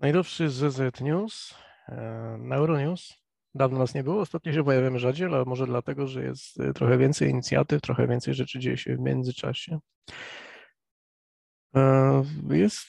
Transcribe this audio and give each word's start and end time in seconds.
Najnowszy 0.00 0.50
ZZ 0.50 1.00
News, 1.00 1.54
e, 1.88 2.36
Neuronews. 2.40 3.14
Dawno 3.54 3.78
nas 3.78 3.94
nie 3.94 4.04
było, 4.04 4.20
ostatnio 4.20 4.52
się 4.52 4.64
pojawiamy 4.64 4.98
rzadziej, 4.98 5.26
ale 5.26 5.44
może 5.44 5.66
dlatego, 5.66 6.06
że 6.06 6.24
jest 6.24 6.60
e, 6.60 6.72
trochę 6.72 6.98
więcej 6.98 7.30
inicjatyw, 7.30 7.82
trochę 7.82 8.08
więcej 8.08 8.34
rzeczy 8.34 8.58
dzieje 8.58 8.76
się 8.76 8.96
w 8.96 9.00
międzyczasie. 9.00 9.78
E, 11.76 12.24
jest 12.50 12.88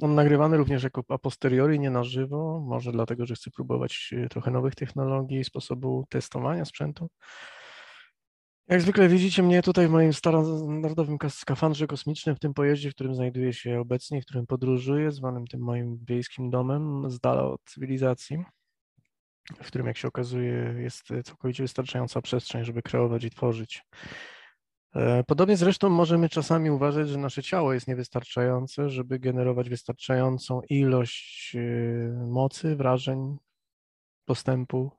on 0.00 0.14
nagrywany 0.14 0.56
również 0.56 0.82
jako 0.82 1.04
a 1.08 1.18
posteriori, 1.18 1.80
nie 1.80 1.90
na 1.90 2.04
żywo, 2.04 2.60
może 2.66 2.92
dlatego, 2.92 3.26
że 3.26 3.34
chcę 3.34 3.50
próbować 3.50 4.14
trochę 4.30 4.50
nowych 4.50 4.74
technologii, 4.74 5.44
sposobu 5.44 6.06
testowania 6.08 6.64
sprzętu. 6.64 7.08
Jak 8.72 8.82
zwykle 8.82 9.08
widzicie 9.08 9.42
mnie 9.42 9.62
tutaj 9.62 9.88
w 9.88 9.90
moim 9.90 10.10
narodowym 10.80 11.18
skafandrze 11.28 11.86
kosmicznym, 11.86 12.36
w 12.36 12.38
tym 12.38 12.54
pojeździe, 12.54 12.90
w 12.90 12.94
którym 12.94 13.14
znajduję 13.14 13.52
się 13.52 13.80
obecnie, 13.80 14.22
w 14.22 14.24
którym 14.24 14.46
podróżuję, 14.46 15.12
zwanym 15.12 15.46
tym 15.46 15.60
moim 15.60 15.98
wiejskim 16.08 16.50
domem, 16.50 17.10
z 17.10 17.20
dala 17.20 17.44
od 17.44 17.60
cywilizacji, 17.64 18.44
w 19.62 19.66
którym, 19.66 19.86
jak 19.86 19.96
się 19.96 20.08
okazuje, 20.08 20.74
jest 20.78 21.08
całkowicie 21.24 21.62
wystarczająca 21.62 22.22
przestrzeń, 22.22 22.64
żeby 22.64 22.82
kreować 22.82 23.24
i 23.24 23.30
tworzyć. 23.30 23.82
E, 24.94 25.24
podobnie 25.24 25.56
zresztą 25.56 25.88
możemy 25.88 26.28
czasami 26.28 26.70
uważać, 26.70 27.08
że 27.08 27.18
nasze 27.18 27.42
ciało 27.42 27.72
jest 27.72 27.88
niewystarczające, 27.88 28.90
żeby 28.90 29.18
generować 29.18 29.68
wystarczającą 29.68 30.60
ilość 30.68 31.56
e, 31.56 32.26
mocy, 32.26 32.76
wrażeń, 32.76 33.36
postępu, 34.24 34.90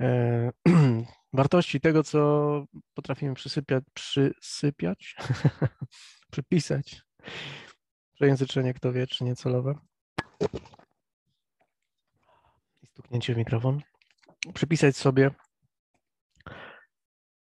e, 0.00 0.50
wartości 1.36 1.80
tego, 1.80 2.02
co 2.02 2.64
potrafimy 2.94 3.34
przysypiać, 3.34 3.84
przysypiać, 3.94 5.16
przypisać. 6.32 7.02
Przejęzyczenie, 8.14 8.74
kto 8.74 8.92
wie, 8.92 9.06
czy 9.06 9.24
niecelowe. 9.24 9.74
I 12.82 12.86
stuknięcie 12.86 13.34
w 13.34 13.36
mikrofon. 13.36 13.80
Przypisać 14.54 14.96
sobie 14.96 15.30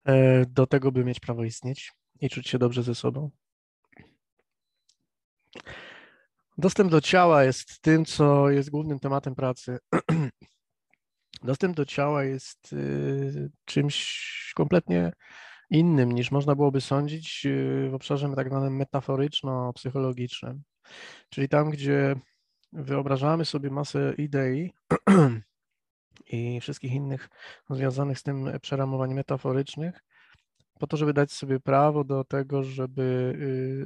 e, 0.06 0.46
do 0.46 0.68
tego, 0.68 0.92
by 0.92 1.06
mieć 1.06 1.20
prawo 1.20 1.44
istnieć 1.44 1.92
i 2.22 2.30
czuć 2.30 2.50
się 2.50 2.58
dobrze 2.58 2.84
ze 2.84 2.96
sobą. 2.96 3.32
Dostęp 6.58 6.92
do 6.92 7.02
ciała 7.02 7.44
jest 7.44 7.82
tym, 7.82 8.06
co 8.06 8.50
jest 8.50 8.70
głównym 8.70 9.00
tematem 9.00 9.36
pracy 9.36 9.78
Dostęp 11.44 11.76
do 11.76 11.86
ciała 11.86 12.24
jest 12.24 12.74
y, 12.74 13.52
czymś 13.66 14.54
kompletnie 14.56 15.12
innym 15.70 16.12
niż 16.12 16.32
można 16.32 16.56
byłoby 16.56 16.82
sądzić 16.82 17.46
y, 17.46 17.88
w 17.92 17.94
obszarze 17.94 18.36
tak 18.36 18.50
zwanym 18.50 18.78
metaforyczno-psychologicznym, 18.78 20.62
czyli 21.30 21.50
tam, 21.50 21.70
gdzie 21.70 22.16
wyobrażamy 22.74 23.46
sobie 23.46 23.70
masę 23.70 24.14
idei 24.18 24.74
i 26.32 26.60
wszystkich 26.62 26.94
innych 26.94 27.30
związanych 27.70 28.20
z 28.20 28.24
tym 28.24 28.50
przeramowań 28.62 29.14
metaforycznych, 29.14 30.04
po 30.80 30.88
to, 30.88 30.98
żeby 30.98 31.14
dać 31.14 31.32
sobie 31.32 31.60
prawo 31.60 32.04
do 32.04 32.24
tego, 32.24 32.64
żeby 32.64 33.34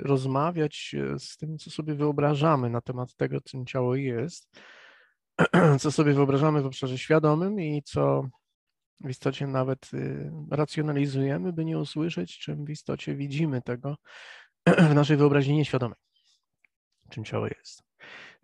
y, 0.04 0.08
rozmawiać 0.08 0.96
z 1.18 1.38
tym, 1.38 1.58
co 1.58 1.72
sobie 1.72 1.96
wyobrażamy 1.96 2.70
na 2.70 2.82
temat 2.82 3.16
tego, 3.16 3.42
czym 3.42 3.66
ciało 3.66 3.96
jest, 3.96 4.50
co 5.82 5.92
sobie 5.92 6.14
wyobrażamy 6.14 6.62
w 6.62 6.66
obszarze 6.66 6.98
świadomym 6.98 7.60
i 7.60 7.82
co 7.86 8.30
w 9.04 9.10
istocie 9.10 9.48
nawet 9.48 9.94
y, 9.94 10.32
racjonalizujemy, 10.52 11.54
by 11.54 11.66
nie 11.66 11.80
usłyszeć, 11.80 12.40
czym 12.40 12.66
w 12.66 12.70
istocie 12.70 13.16
widzimy 13.16 13.62
tego 13.62 13.98
w 14.92 14.96
naszej 14.96 15.18
wyobraźni 15.18 15.56
nieświadomej, 15.56 15.98
czym 17.10 17.24
ciało 17.24 17.48
jest. 17.48 17.84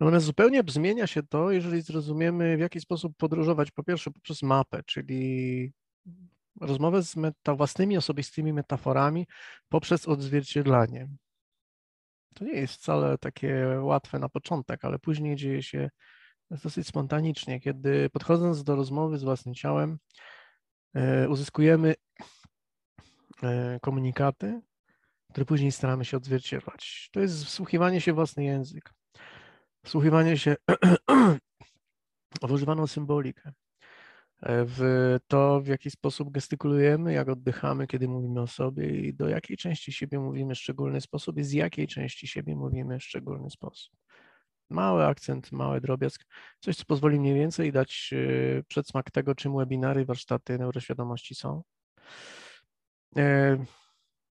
Natomiast 0.00 0.26
zupełnie 0.26 0.62
zmienia 0.68 1.06
się 1.06 1.22
to, 1.22 1.50
jeżeli 1.50 1.82
zrozumiemy, 1.82 2.56
w 2.56 2.60
jaki 2.60 2.80
sposób 2.80 3.16
podróżować, 3.16 3.70
po 3.70 3.84
pierwsze 3.84 4.10
poprzez 4.10 4.42
mapę, 4.42 4.82
czyli 4.86 5.72
rozmowę 6.60 7.02
z 7.02 7.16
meta, 7.16 7.54
własnymi 7.54 7.96
osobistymi 7.96 8.52
metaforami 8.52 9.26
poprzez 9.68 10.08
odzwierciedlanie. 10.08 11.08
To 12.34 12.44
nie 12.44 12.52
jest 12.52 12.74
wcale 12.74 13.18
takie 13.18 13.78
łatwe 13.80 14.18
na 14.18 14.28
początek, 14.28 14.84
ale 14.84 14.98
później 14.98 15.36
dzieje 15.36 15.62
się 15.62 15.90
dosyć 16.62 16.86
spontanicznie, 16.86 17.60
kiedy 17.60 18.10
podchodząc 18.10 18.64
do 18.64 18.76
rozmowy 18.76 19.18
z 19.18 19.24
własnym 19.24 19.54
ciałem, 19.54 19.98
e, 20.94 21.28
uzyskujemy 21.28 21.94
e, 23.42 23.78
komunikaty, 23.82 24.60
które 25.30 25.46
później 25.46 25.72
staramy 25.72 26.04
się 26.04 26.16
odzwierciedlać. 26.16 27.08
To 27.12 27.20
jest 27.20 27.44
wsłuchiwanie 27.44 28.00
się 28.00 28.12
w 28.12 28.14
własny 28.14 28.44
język, 28.44 28.94
wsłuchiwanie 29.84 30.38
się 30.38 30.56
w 32.48 32.52
używaną 32.52 32.86
symbolikę, 32.86 33.52
e, 34.42 34.64
w 34.64 34.80
to, 35.28 35.60
w 35.60 35.66
jaki 35.66 35.90
sposób 35.90 36.30
gestykulujemy, 36.30 37.12
jak 37.12 37.28
oddychamy, 37.28 37.86
kiedy 37.86 38.08
mówimy 38.08 38.40
o 38.40 38.46
sobie 38.46 38.88
i 38.88 39.14
do 39.14 39.28
jakiej 39.28 39.56
części 39.56 39.92
siebie 39.92 40.18
mówimy 40.18 40.54
w 40.54 40.58
szczególny 40.58 41.00
sposób 41.00 41.38
i 41.38 41.44
z 41.44 41.52
jakiej 41.52 41.86
części 41.86 42.26
siebie 42.26 42.56
mówimy 42.56 42.98
w 42.98 43.04
szczególny 43.04 43.50
sposób. 43.50 44.03
Mały 44.74 45.06
akcent, 45.06 45.52
mały 45.52 45.80
drobiazg, 45.80 46.24
coś, 46.60 46.76
co 46.76 46.84
pozwoli 46.84 47.20
mniej 47.20 47.34
więcej 47.34 47.72
dać 47.72 48.10
e, 48.12 48.62
przedsmak 48.62 49.10
tego, 49.10 49.34
czym 49.34 49.56
webinary, 49.56 50.04
warsztaty 50.04 50.58
neuroświadomości 50.58 51.34
są. 51.34 51.62
E, 53.16 53.56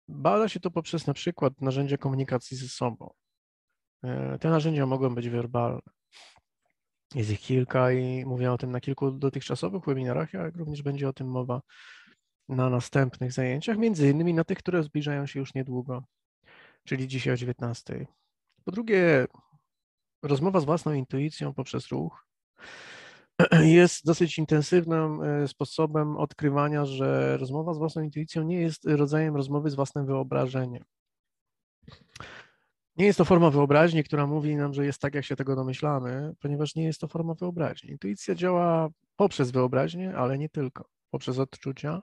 bada 0.08 0.48
się 0.48 0.60
to 0.60 0.70
poprzez 0.70 1.06
na 1.06 1.14
przykład 1.14 1.60
narzędzia 1.60 1.96
komunikacji 1.96 2.56
ze 2.56 2.68
sobą. 2.68 3.10
E, 4.04 4.38
te 4.38 4.50
narzędzia 4.50 4.86
mogą 4.86 5.14
być 5.14 5.28
werbalne. 5.28 5.80
Jest 7.14 7.30
ich 7.30 7.40
kilka 7.40 7.92
i 7.92 8.24
mówię 8.24 8.52
o 8.52 8.58
tym 8.58 8.70
na 8.70 8.80
kilku 8.80 9.10
dotychczasowych 9.10 9.84
webinarach, 9.84 10.32
jak 10.32 10.56
również 10.56 10.82
będzie 10.82 11.08
o 11.08 11.12
tym 11.12 11.30
mowa 11.30 11.60
na 12.48 12.70
następnych 12.70 13.32
zajęciach, 13.32 13.78
między 13.78 14.10
innymi 14.10 14.34
na 14.34 14.44
tych, 14.44 14.58
które 14.58 14.82
zbliżają 14.82 15.26
się 15.26 15.40
już 15.40 15.54
niedługo, 15.54 16.04
czyli 16.84 17.08
dzisiaj 17.08 17.34
o 17.34 17.36
19. 17.36 18.06
Po 18.64 18.72
drugie, 18.72 19.26
rozmowa 20.22 20.60
z 20.60 20.64
własną 20.64 20.92
intuicją 20.92 21.54
poprzez 21.54 21.88
ruch 21.88 22.26
jest 23.80 24.06
dosyć 24.06 24.38
intensywnym 24.38 25.22
e, 25.22 25.48
sposobem 25.48 26.16
odkrywania, 26.16 26.84
że 26.84 27.36
rozmowa 27.36 27.74
z 27.74 27.78
własną 27.78 28.02
intuicją 28.02 28.42
nie 28.42 28.60
jest 28.60 28.84
rodzajem 28.84 29.36
rozmowy 29.36 29.70
z 29.70 29.74
własnym 29.74 30.06
wyobrażeniem. 30.06 30.84
Nie 32.96 33.06
jest 33.06 33.18
to 33.18 33.24
forma 33.24 33.50
wyobraźni, 33.50 34.04
która 34.04 34.26
mówi 34.26 34.56
nam, 34.56 34.74
że 34.74 34.84
jest 34.84 35.00
tak, 35.00 35.14
jak 35.14 35.24
się 35.24 35.36
tego 35.36 35.56
domyślamy, 35.56 36.32
ponieważ 36.40 36.74
nie 36.74 36.84
jest 36.84 37.00
to 37.00 37.08
forma 37.08 37.34
wyobraźni. 37.34 37.90
Intuicja 37.90 38.34
działa 38.34 38.88
poprzez 39.16 39.50
wyobraźnię, 39.50 40.16
ale 40.16 40.38
nie 40.38 40.48
tylko. 40.48 40.88
Poprzez 41.10 41.38
odczucia, 41.38 42.02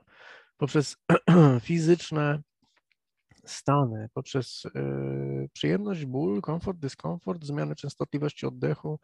poprzez 0.56 0.96
fizyczne 1.60 2.42
stany, 3.48 4.08
poprzez 4.14 4.64
y, 4.64 5.48
przyjemność, 5.52 6.04
ból, 6.04 6.40
komfort, 6.40 6.78
dyskomfort, 6.78 7.44
zmianę 7.44 7.74
częstotliwości 7.74 8.46
oddechu, 8.46 8.98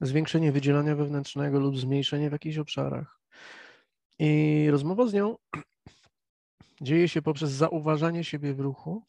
zwiększenie 0.00 0.52
wydzielania 0.52 0.96
wewnętrznego 0.96 1.60
lub 1.60 1.78
zmniejszenie 1.78 2.28
w 2.28 2.32
jakichś 2.32 2.58
obszarach. 2.58 3.20
I 4.18 4.68
rozmowa 4.70 5.06
z 5.06 5.12
nią 5.12 5.36
dzieje 6.80 7.08
się 7.08 7.22
poprzez 7.22 7.50
zauważanie 7.50 8.24
siebie 8.24 8.54
w 8.54 8.60
ruchu, 8.60 9.02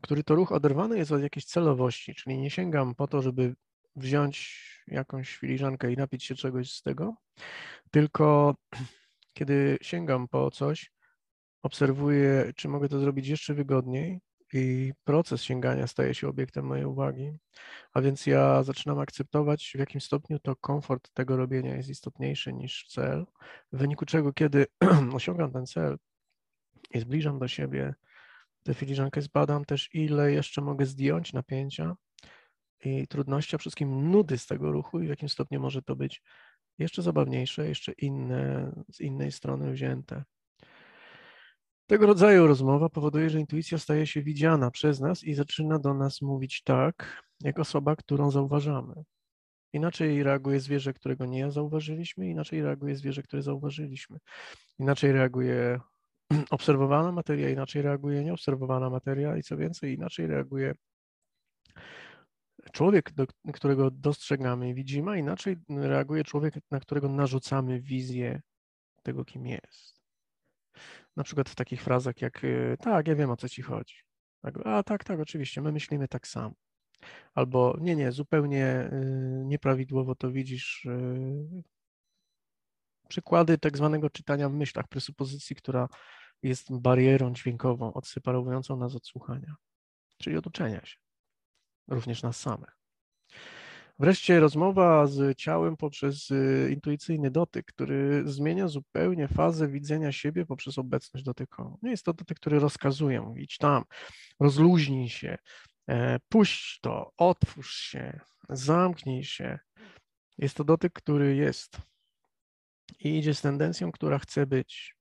który 0.00 0.24
to 0.24 0.34
ruch 0.34 0.52
oderwany 0.52 0.98
jest 0.98 1.12
od 1.12 1.22
jakiejś 1.22 1.44
celowości, 1.44 2.14
czyli 2.14 2.38
nie 2.38 2.50
sięgam 2.50 2.94
po 2.94 3.06
to, 3.06 3.22
żeby 3.22 3.54
wziąć 3.96 4.64
jakąś 4.86 5.36
filiżankę 5.36 5.92
i 5.92 5.96
napić 5.96 6.24
się 6.24 6.34
czegoś 6.34 6.72
z 6.72 6.82
tego, 6.82 7.14
tylko 7.90 8.54
kiedy 9.38 9.78
sięgam 9.82 10.28
po 10.28 10.50
coś, 10.50 10.93
obserwuję, 11.64 12.52
czy 12.56 12.68
mogę 12.68 12.88
to 12.88 13.00
zrobić 13.00 13.28
jeszcze 13.28 13.54
wygodniej 13.54 14.20
i 14.52 14.92
proces 15.04 15.42
sięgania 15.42 15.86
staje 15.86 16.14
się 16.14 16.28
obiektem 16.28 16.66
mojej 16.66 16.84
uwagi. 16.84 17.32
A 17.92 18.00
więc 18.00 18.26
ja 18.26 18.62
zaczynam 18.62 18.98
akceptować, 18.98 19.72
w 19.74 19.78
jakim 19.78 20.00
stopniu 20.00 20.38
to 20.38 20.56
komfort 20.56 21.10
tego 21.14 21.36
robienia 21.36 21.76
jest 21.76 21.88
istotniejszy 21.88 22.52
niż 22.52 22.86
cel, 22.88 23.26
w 23.72 23.78
wyniku 23.78 24.06
czego, 24.06 24.32
kiedy 24.32 24.66
osiągam 25.14 25.52
ten 25.52 25.66
cel 25.66 25.96
i 26.94 27.00
zbliżam 27.00 27.38
do 27.38 27.48
siebie 27.48 27.94
tę 28.62 28.74
filiżankę, 28.74 29.22
zbadam 29.22 29.64
też, 29.64 29.88
ile 29.94 30.32
jeszcze 30.32 30.60
mogę 30.60 30.86
zdjąć 30.86 31.32
napięcia 31.32 31.96
i 32.84 33.08
trudności, 33.08 33.56
a 33.56 33.58
wszystkim 33.58 34.10
nudy 34.10 34.38
z 34.38 34.46
tego 34.46 34.72
ruchu 34.72 35.00
i 35.00 35.06
w 35.06 35.10
jakim 35.10 35.28
stopniu 35.28 35.60
może 35.60 35.82
to 35.82 35.96
być 35.96 36.22
jeszcze 36.78 37.02
zabawniejsze, 37.02 37.68
jeszcze 37.68 37.92
inne, 37.92 38.72
z 38.88 39.00
innej 39.00 39.32
strony 39.32 39.72
wzięte. 39.72 40.24
Tego 41.86 42.06
rodzaju 42.06 42.46
rozmowa 42.46 42.88
powoduje, 42.88 43.30
że 43.30 43.40
intuicja 43.40 43.78
staje 43.78 44.06
się 44.06 44.22
widziana 44.22 44.70
przez 44.70 45.00
nas 45.00 45.24
i 45.24 45.34
zaczyna 45.34 45.78
do 45.78 45.94
nas 45.94 46.22
mówić 46.22 46.62
tak, 46.62 47.22
jak 47.40 47.58
osoba, 47.58 47.96
którą 47.96 48.30
zauważamy. 48.30 48.94
Inaczej 49.72 50.22
reaguje 50.22 50.60
zwierzę, 50.60 50.92
którego 50.92 51.26
nie 51.26 51.50
zauważyliśmy, 51.50 52.28
inaczej 52.28 52.62
reaguje 52.62 52.96
zwierzę, 52.96 53.22
które 53.22 53.42
zauważyliśmy. 53.42 54.18
Inaczej 54.78 55.12
reaguje 55.12 55.80
obserwowana 56.50 57.12
materia, 57.12 57.50
inaczej 57.50 57.82
reaguje 57.82 58.24
nieobserwowana 58.24 58.90
materia 58.90 59.36
i 59.36 59.42
co 59.42 59.56
więcej, 59.56 59.94
inaczej 59.94 60.26
reaguje 60.26 60.74
człowiek, 62.72 63.12
do 63.12 63.26
którego 63.52 63.90
dostrzegamy 63.90 64.68
i 64.68 64.74
widzimy, 64.74 65.10
a 65.10 65.16
inaczej 65.16 65.56
reaguje 65.68 66.24
człowiek, 66.24 66.54
na 66.70 66.80
którego 66.80 67.08
narzucamy 67.08 67.80
wizję 67.80 68.40
tego, 69.02 69.24
kim 69.24 69.46
jest. 69.46 69.93
Na 71.16 71.24
przykład 71.24 71.48
w 71.48 71.54
takich 71.54 71.82
frazach 71.82 72.22
jak 72.22 72.44
y, 72.44 72.76
tak, 72.80 73.08
ja 73.08 73.14
wiem 73.14 73.30
o 73.30 73.36
co 73.36 73.48
ci 73.48 73.62
chodzi. 73.62 73.94
A 74.64 74.82
tak, 74.82 75.04
tak, 75.04 75.20
oczywiście, 75.20 75.60
my 75.62 75.72
myślimy 75.72 76.08
tak 76.08 76.26
samo. 76.26 76.54
Albo 77.34 77.76
nie, 77.80 77.96
nie, 77.96 78.12
zupełnie 78.12 78.90
y, 78.92 79.42
nieprawidłowo 79.44 80.14
to 80.14 80.30
widzisz. 80.30 80.84
Y, 80.84 81.62
przykłady 83.08 83.58
tak 83.58 83.76
zwanego 83.76 84.10
czytania 84.10 84.48
w 84.48 84.54
myślach, 84.54 84.88
presupozycji, 84.88 85.56
która 85.56 85.88
jest 86.42 86.78
barierą 86.78 87.32
dźwiękową 87.32 87.92
odseparowującą 87.92 88.76
nas 88.76 88.94
od 88.94 89.06
słuchania, 89.06 89.54
czyli 90.18 90.36
od 90.36 90.46
uczenia 90.46 90.86
się, 90.86 90.96
również 91.88 92.22
nas 92.22 92.40
samych. 92.40 92.83
Wreszcie 93.98 94.40
rozmowa 94.40 95.06
z 95.06 95.38
ciałem 95.38 95.76
poprzez 95.76 96.30
y, 96.30 96.70
intuicyjny 96.72 97.30
dotyk, 97.30 97.66
który 97.66 98.22
zmienia 98.26 98.68
zupełnie 98.68 99.28
fazę 99.28 99.68
widzenia 99.68 100.12
siebie 100.12 100.46
poprzez 100.46 100.78
obecność 100.78 101.24
dotykową. 101.24 101.78
Nie 101.82 101.90
jest 101.90 102.04
to 102.04 102.12
dotyk, 102.12 102.38
który 102.38 102.58
rozkazuje, 102.58 103.34
idź 103.36 103.58
tam, 103.58 103.84
rozluźnij 104.40 105.08
się, 105.08 105.38
e, 105.88 106.18
puść 106.28 106.80
to, 106.80 107.12
otwórz 107.16 107.76
się, 107.76 108.20
zamknij 108.48 109.24
się. 109.24 109.58
Jest 110.38 110.56
to 110.56 110.64
dotyk, 110.64 110.92
który 110.92 111.36
jest 111.36 111.78
i 113.00 113.18
idzie 113.18 113.34
z 113.34 113.40
tendencją, 113.40 113.92
która 113.92 114.18
chce 114.18 114.46
być. 114.46 114.94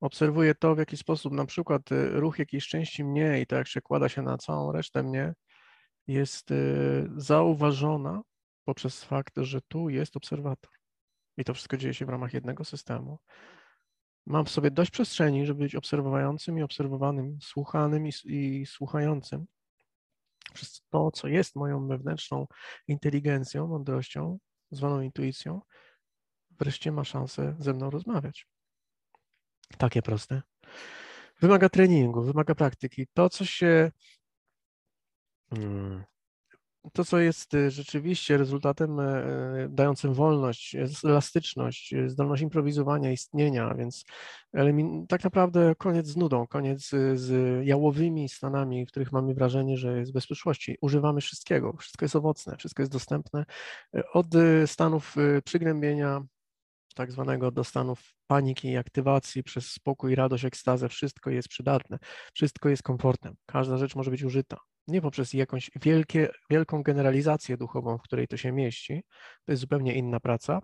Obserwuję 0.00 0.54
to, 0.54 0.74
w 0.74 0.78
jaki 0.78 0.96
sposób 0.96 1.32
na 1.32 1.46
przykład 1.46 1.92
y, 1.92 2.10
ruch 2.10 2.38
jakiejś 2.38 2.68
części 2.68 3.04
mnie 3.04 3.40
i 3.40 3.46
to, 3.46 3.56
jak 3.56 3.64
przekłada 3.64 4.08
się 4.08 4.22
na 4.22 4.38
całą 4.38 4.72
resztę 4.72 5.02
mnie, 5.02 5.34
jest 6.06 6.50
y, 6.50 7.08
zauważona 7.16 8.22
poprzez 8.64 9.04
fakt, 9.04 9.34
że 9.36 9.60
tu 9.68 9.88
jest 9.88 10.16
obserwator. 10.16 10.70
I 11.36 11.44
to 11.44 11.54
wszystko 11.54 11.76
dzieje 11.76 11.94
się 11.94 12.06
w 12.06 12.08
ramach 12.08 12.34
jednego 12.34 12.64
systemu. 12.64 13.18
Mam 14.26 14.44
w 14.44 14.50
sobie 14.50 14.70
dość 14.70 14.90
przestrzeni, 14.90 15.46
żeby 15.46 15.62
być 15.64 15.74
obserwującym 15.74 16.58
i 16.58 16.62
obserwowanym, 16.62 17.38
słuchanym 17.42 18.06
i, 18.06 18.10
i 18.24 18.66
słuchającym 18.66 19.46
przez 20.54 20.82
to, 20.90 21.10
co 21.10 21.28
jest 21.28 21.56
moją 21.56 21.88
wewnętrzną 21.88 22.46
inteligencją, 22.88 23.66
mądrością, 23.66 24.38
zwaną 24.70 25.00
intuicją, 25.00 25.60
wreszcie 26.50 26.92
ma 26.92 27.04
szansę 27.04 27.56
ze 27.58 27.74
mną 27.74 27.90
rozmawiać. 27.90 28.46
Takie 29.78 30.02
proste. 30.02 30.42
Wymaga 31.40 31.68
treningu, 31.68 32.22
wymaga 32.22 32.54
praktyki. 32.54 33.06
To, 33.14 33.30
co 33.30 33.44
się. 33.44 33.92
To, 36.92 37.04
co 37.04 37.18
jest 37.18 37.54
y, 37.54 37.70
rzeczywiście 37.70 38.36
rezultatem 38.36 39.00
e, 39.00 39.04
e, 39.04 39.68
dającym 39.70 40.14
wolność, 40.14 40.76
elastyczność, 41.04 41.92
y, 41.92 42.10
zdolność 42.10 42.42
improwizowania, 42.42 43.12
istnienia, 43.12 43.74
więc 43.74 44.04
tak 45.08 45.24
naprawdę 45.24 45.74
koniec 45.78 46.06
z 46.06 46.16
nudą, 46.16 46.46
koniec 46.46 46.90
z 47.14 47.66
jałowymi 47.66 48.28
stanami, 48.28 48.86
w 48.86 48.88
których 48.88 49.12
mamy 49.12 49.34
wrażenie, 49.34 49.76
że 49.76 49.98
jest 49.98 50.12
bez 50.12 50.24
przyszłości. 50.26 50.76
Używamy 50.80 51.20
wszystkiego, 51.20 51.76
wszystko 51.80 52.04
jest 52.04 52.16
owocne, 52.16 52.56
wszystko 52.56 52.82
jest 52.82 52.92
dostępne. 52.92 53.44
E, 53.96 54.10
od 54.12 54.26
stanów 54.66 55.14
przygnębienia, 55.44 56.22
tak 56.94 57.12
zwanego 57.12 57.50
do 57.50 57.64
stanów 57.64 58.14
paniki 58.26 58.68
i 58.68 58.76
aktywacji 58.76 59.42
przez 59.42 59.66
spokój, 59.70 60.14
radość, 60.14 60.44
ekstazę, 60.44 60.88
wszystko 60.88 61.30
jest 61.30 61.48
przydatne, 61.48 61.98
wszystko 62.34 62.68
jest 62.68 62.82
komfortem, 62.82 63.34
każda 63.46 63.76
rzecz 63.76 63.96
może 63.96 64.10
być 64.10 64.22
użyta 64.22 64.56
nie 64.88 65.02
poprzez 65.02 65.32
jakąś 65.32 65.70
wielkie, 65.82 66.28
wielką 66.50 66.82
generalizację 66.82 67.56
duchową, 67.56 67.98
w 67.98 68.02
której 68.02 68.28
to 68.28 68.36
się 68.36 68.52
mieści, 68.52 69.04
to 69.44 69.52
jest 69.52 69.60
zupełnie 69.60 69.94
inna 69.94 70.20
praca, 70.20 70.60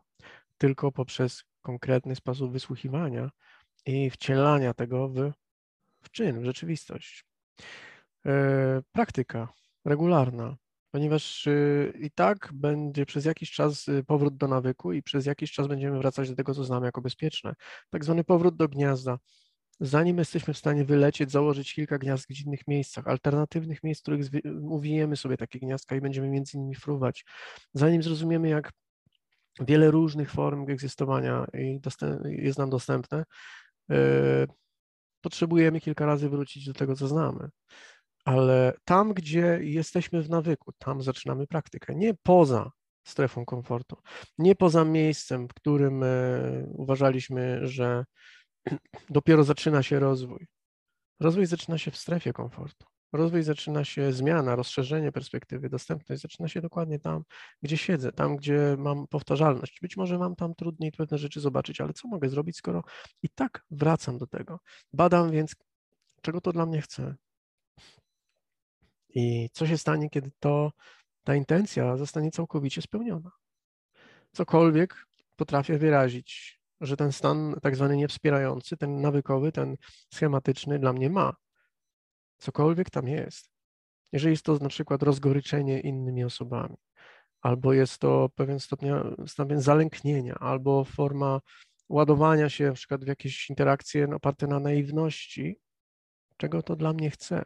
tylko 0.58 0.92
poprzez 0.92 1.44
konkretny 1.62 2.16
sposób 2.16 2.52
wysłuchiwania 2.52 3.30
i 3.86 4.10
wcielania 4.10 4.74
tego 4.74 5.08
w, 5.08 5.32
w 6.02 6.10
czyn, 6.10 6.40
w 6.40 6.44
rzeczywistość. 6.44 7.24
E, 8.26 8.82
praktyka 8.92 9.48
regularna, 9.84 10.56
ponieważ 10.90 11.46
e, 11.46 11.52
i 12.00 12.10
tak 12.10 12.50
będzie 12.52 13.06
przez 13.06 13.24
jakiś 13.24 13.50
czas 13.50 13.88
e, 13.88 14.02
powrót 14.04 14.36
do 14.36 14.48
nawyku 14.48 14.92
i 14.92 15.02
przez 15.02 15.26
jakiś 15.26 15.52
czas 15.52 15.66
będziemy 15.66 15.98
wracać 15.98 16.30
do 16.30 16.36
tego, 16.36 16.54
co 16.54 16.64
znamy 16.64 16.86
jako 16.86 17.00
bezpieczne. 17.00 17.54
Tak 17.90 18.04
zwany 18.04 18.24
powrót 18.24 18.56
do 18.56 18.68
gniazda 18.68 19.18
zanim 19.82 20.18
jesteśmy 20.18 20.54
w 20.54 20.58
stanie 20.58 20.84
wylecieć, 20.84 21.30
założyć 21.30 21.74
kilka 21.74 21.98
gniazd 21.98 22.26
w 22.26 22.46
innych 22.46 22.68
miejscach, 22.68 23.08
alternatywnych 23.08 23.82
miejsc, 23.82 24.00
w 24.00 24.02
których 24.02 24.26
uwijemy 24.62 25.16
sobie 25.16 25.36
takie 25.36 25.58
gniazdka 25.58 25.96
i 25.96 26.00
będziemy 26.00 26.28
między 26.28 26.58
nimi 26.58 26.74
fruwać, 26.74 27.24
zanim 27.74 28.02
zrozumiemy, 28.02 28.48
jak 28.48 28.72
wiele 29.60 29.90
różnych 29.90 30.30
form 30.30 30.70
egzystowania 30.70 31.46
jest 32.24 32.58
nam 32.58 32.70
dostępne, 32.70 33.24
e, 33.90 34.46
potrzebujemy 35.20 35.80
kilka 35.80 36.06
razy 36.06 36.28
wrócić 36.28 36.66
do 36.66 36.72
tego, 36.72 36.96
co 36.96 37.08
znamy. 37.08 37.48
Ale 38.24 38.72
tam, 38.84 39.14
gdzie 39.14 39.58
jesteśmy 39.62 40.22
w 40.22 40.30
nawyku, 40.30 40.72
tam 40.78 41.02
zaczynamy 41.02 41.46
praktykę, 41.46 41.94
nie 41.94 42.14
poza 42.22 42.70
strefą 43.04 43.44
komfortu, 43.44 43.96
nie 44.38 44.54
poza 44.54 44.84
miejscem, 44.84 45.48
w 45.48 45.54
którym 45.54 46.02
e, 46.02 46.08
uważaliśmy, 46.72 47.66
że 47.66 48.04
dopiero 49.10 49.44
zaczyna 49.44 49.82
się 49.82 49.98
rozwój. 49.98 50.46
Rozwój 51.20 51.46
zaczyna 51.46 51.78
się 51.78 51.90
w 51.90 51.96
strefie 51.96 52.32
komfortu. 52.32 52.86
Rozwój 53.12 53.42
zaczyna 53.42 53.84
się, 53.84 54.12
zmiana, 54.12 54.56
rozszerzenie 54.56 55.12
perspektywy, 55.12 55.68
dostępność 55.68 56.22
zaczyna 56.22 56.48
się 56.48 56.60
dokładnie 56.60 56.98
tam, 56.98 57.22
gdzie 57.62 57.76
siedzę, 57.76 58.12
tam, 58.12 58.36
gdzie 58.36 58.76
mam 58.78 59.06
powtarzalność. 59.06 59.80
Być 59.82 59.96
może 59.96 60.18
mam 60.18 60.36
tam 60.36 60.54
trudniej 60.54 60.92
pewne 60.92 61.18
rzeczy 61.18 61.40
zobaczyć, 61.40 61.80
ale 61.80 61.92
co 61.92 62.08
mogę 62.08 62.28
zrobić, 62.28 62.56
skoro 62.56 62.82
i 63.22 63.28
tak 63.28 63.64
wracam 63.70 64.18
do 64.18 64.26
tego. 64.26 64.60
Badam 64.92 65.30
więc, 65.30 65.56
czego 66.22 66.40
to 66.40 66.52
dla 66.52 66.66
mnie 66.66 66.82
chce. 66.82 67.14
I 69.08 69.48
co 69.52 69.66
się 69.66 69.78
stanie, 69.78 70.10
kiedy 70.10 70.30
to, 70.40 70.72
ta 71.24 71.34
intencja 71.34 71.96
zostanie 71.96 72.30
całkowicie 72.30 72.82
spełniona. 72.82 73.30
Cokolwiek 74.32 75.06
potrafię 75.36 75.78
wyrazić 75.78 76.61
że 76.82 76.96
ten 76.96 77.12
stan 77.12 77.54
tak 77.62 77.76
zwany 77.76 77.96
niewspierający, 77.96 78.76
ten 78.76 79.00
nawykowy, 79.00 79.52
ten 79.52 79.76
schematyczny 80.14 80.78
dla 80.78 80.92
mnie 80.92 81.10
ma. 81.10 81.34
Cokolwiek 82.38 82.90
tam 82.90 83.08
jest. 83.08 83.50
Jeżeli 84.12 84.32
jest 84.32 84.44
to 84.44 84.56
na 84.56 84.68
przykład 84.68 85.02
rozgoryczenie 85.02 85.80
innymi 85.80 86.24
osobami, 86.24 86.76
albo 87.40 87.72
jest 87.72 87.98
to 87.98 88.28
pewien 88.34 88.60
stopień, 89.26 89.60
zalęknienia, 89.60 90.34
albo 90.34 90.84
forma 90.84 91.40
ładowania 91.88 92.48
się 92.48 92.66
na 92.66 92.72
przykład 92.72 93.04
w 93.04 93.08
jakieś 93.08 93.50
interakcje 93.50 94.14
oparte 94.14 94.46
na 94.46 94.60
naiwności, 94.60 95.60
czego 96.36 96.62
to 96.62 96.76
dla 96.76 96.92
mnie 96.92 97.10
chce. 97.10 97.44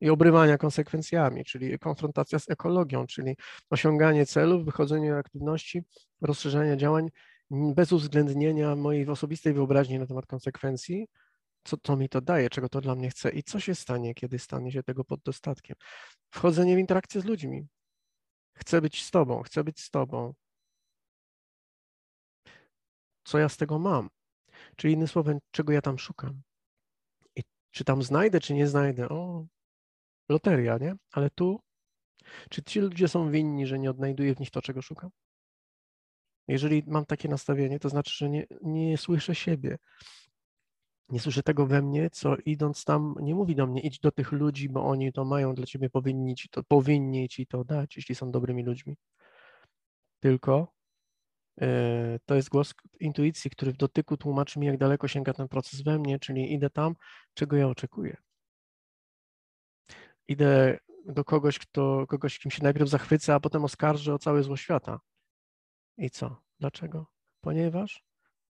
I 0.00 0.10
obrywania 0.10 0.58
konsekwencjami, 0.58 1.44
czyli 1.44 1.78
konfrontacja 1.78 2.38
z 2.38 2.50
ekologią, 2.50 3.06
czyli 3.06 3.36
osiąganie 3.70 4.26
celów, 4.26 4.64
wychodzenie 4.64 5.16
aktywności, 5.16 5.82
rozszerzenie 6.20 6.76
działań 6.76 7.08
bez 7.50 7.92
uwzględnienia 7.92 8.76
mojej 8.76 9.08
osobistej 9.08 9.52
wyobraźni 9.54 9.98
na 9.98 10.06
temat 10.06 10.26
konsekwencji, 10.26 11.06
co 11.64 11.76
to 11.76 11.96
mi 11.96 12.08
to 12.08 12.20
daje, 12.20 12.50
czego 12.50 12.68
to 12.68 12.80
dla 12.80 12.94
mnie 12.94 13.10
chce 13.10 13.30
i 13.30 13.42
co 13.42 13.60
się 13.60 13.74
stanie, 13.74 14.14
kiedy 14.14 14.38
stanie 14.38 14.72
się 14.72 14.82
tego 14.82 15.04
pod 15.04 15.20
dostatkiem. 15.22 15.76
Wchodzenie 16.30 16.76
w 16.76 16.78
interakcję 16.78 17.20
z 17.20 17.24
ludźmi. 17.24 17.66
Chcę 18.54 18.80
być 18.80 19.04
z 19.04 19.10
Tobą, 19.10 19.42
chcę 19.42 19.64
być 19.64 19.80
z 19.80 19.90
Tobą. 19.90 20.34
Co 23.24 23.38
ja 23.38 23.48
z 23.48 23.56
tego 23.56 23.78
mam? 23.78 24.10
Czyli 24.76 24.94
innym 24.94 25.08
słowem, 25.08 25.38
czego 25.50 25.72
ja 25.72 25.80
tam 25.80 25.98
szukam? 25.98 26.42
I 27.36 27.42
czy 27.70 27.84
tam 27.84 28.02
znajdę, 28.02 28.40
czy 28.40 28.54
nie 28.54 28.66
znajdę? 28.66 29.08
O, 29.08 29.46
loteria, 30.28 30.78
nie? 30.78 30.96
Ale 31.12 31.30
tu, 31.30 31.60
czy 32.50 32.62
ci 32.62 32.80
ludzie 32.80 33.08
są 33.08 33.30
winni, 33.30 33.66
że 33.66 33.78
nie 33.78 33.90
odnajduję 33.90 34.34
w 34.34 34.40
nich 34.40 34.50
to, 34.50 34.62
czego 34.62 34.82
szukam? 34.82 35.10
Jeżeli 36.48 36.82
mam 36.86 37.06
takie 37.06 37.28
nastawienie, 37.28 37.78
to 37.78 37.88
znaczy, 37.88 38.14
że 38.16 38.28
nie, 38.30 38.46
nie 38.62 38.98
słyszę 38.98 39.34
siebie. 39.34 39.78
Nie 41.08 41.20
słyszę 41.20 41.42
tego 41.42 41.66
we 41.66 41.82
mnie, 41.82 42.10
co 42.10 42.36
idąc 42.36 42.84
tam 42.84 43.14
nie 43.20 43.34
mówi 43.34 43.56
do 43.56 43.66
mnie, 43.66 43.80
idź 43.80 44.00
do 44.00 44.12
tych 44.12 44.32
ludzi, 44.32 44.68
bo 44.68 44.86
oni 44.86 45.12
to 45.12 45.24
mają 45.24 45.54
dla 45.54 45.66
ciebie, 45.66 45.90
powinni 45.90 46.34
ci 46.34 46.48
to, 46.48 46.62
powinni 46.62 47.28
ci 47.28 47.46
to 47.46 47.64
dać, 47.64 47.96
jeśli 47.96 48.14
są 48.14 48.30
dobrymi 48.30 48.64
ludźmi. 48.64 48.96
Tylko 50.20 50.72
yy, 51.56 51.66
to 52.24 52.34
jest 52.34 52.48
głos 52.48 52.74
intuicji, 53.00 53.50
który 53.50 53.72
w 53.72 53.76
dotyku 53.76 54.16
tłumaczy 54.16 54.58
mi, 54.58 54.66
jak 54.66 54.78
daleko 54.78 55.08
sięga 55.08 55.32
ten 55.32 55.48
proces 55.48 55.82
we 55.82 55.98
mnie, 55.98 56.18
czyli 56.18 56.52
idę 56.52 56.70
tam, 56.70 56.94
czego 57.34 57.56
ja 57.56 57.68
oczekuję. 57.68 58.16
Idę 60.28 60.78
do 61.06 61.24
kogoś, 61.24 61.58
kto, 61.58 62.06
kogoś, 62.06 62.38
kim 62.38 62.50
się 62.50 62.62
najpierw 62.62 62.88
zachwycę, 62.90 63.34
a 63.34 63.40
potem 63.40 63.64
oskarżę 63.64 64.14
o 64.14 64.18
całe 64.18 64.42
zło 64.42 64.56
świata. 64.56 65.00
I 65.98 66.10
co? 66.10 66.42
Dlaczego? 66.60 67.06
Ponieważ 67.40 68.04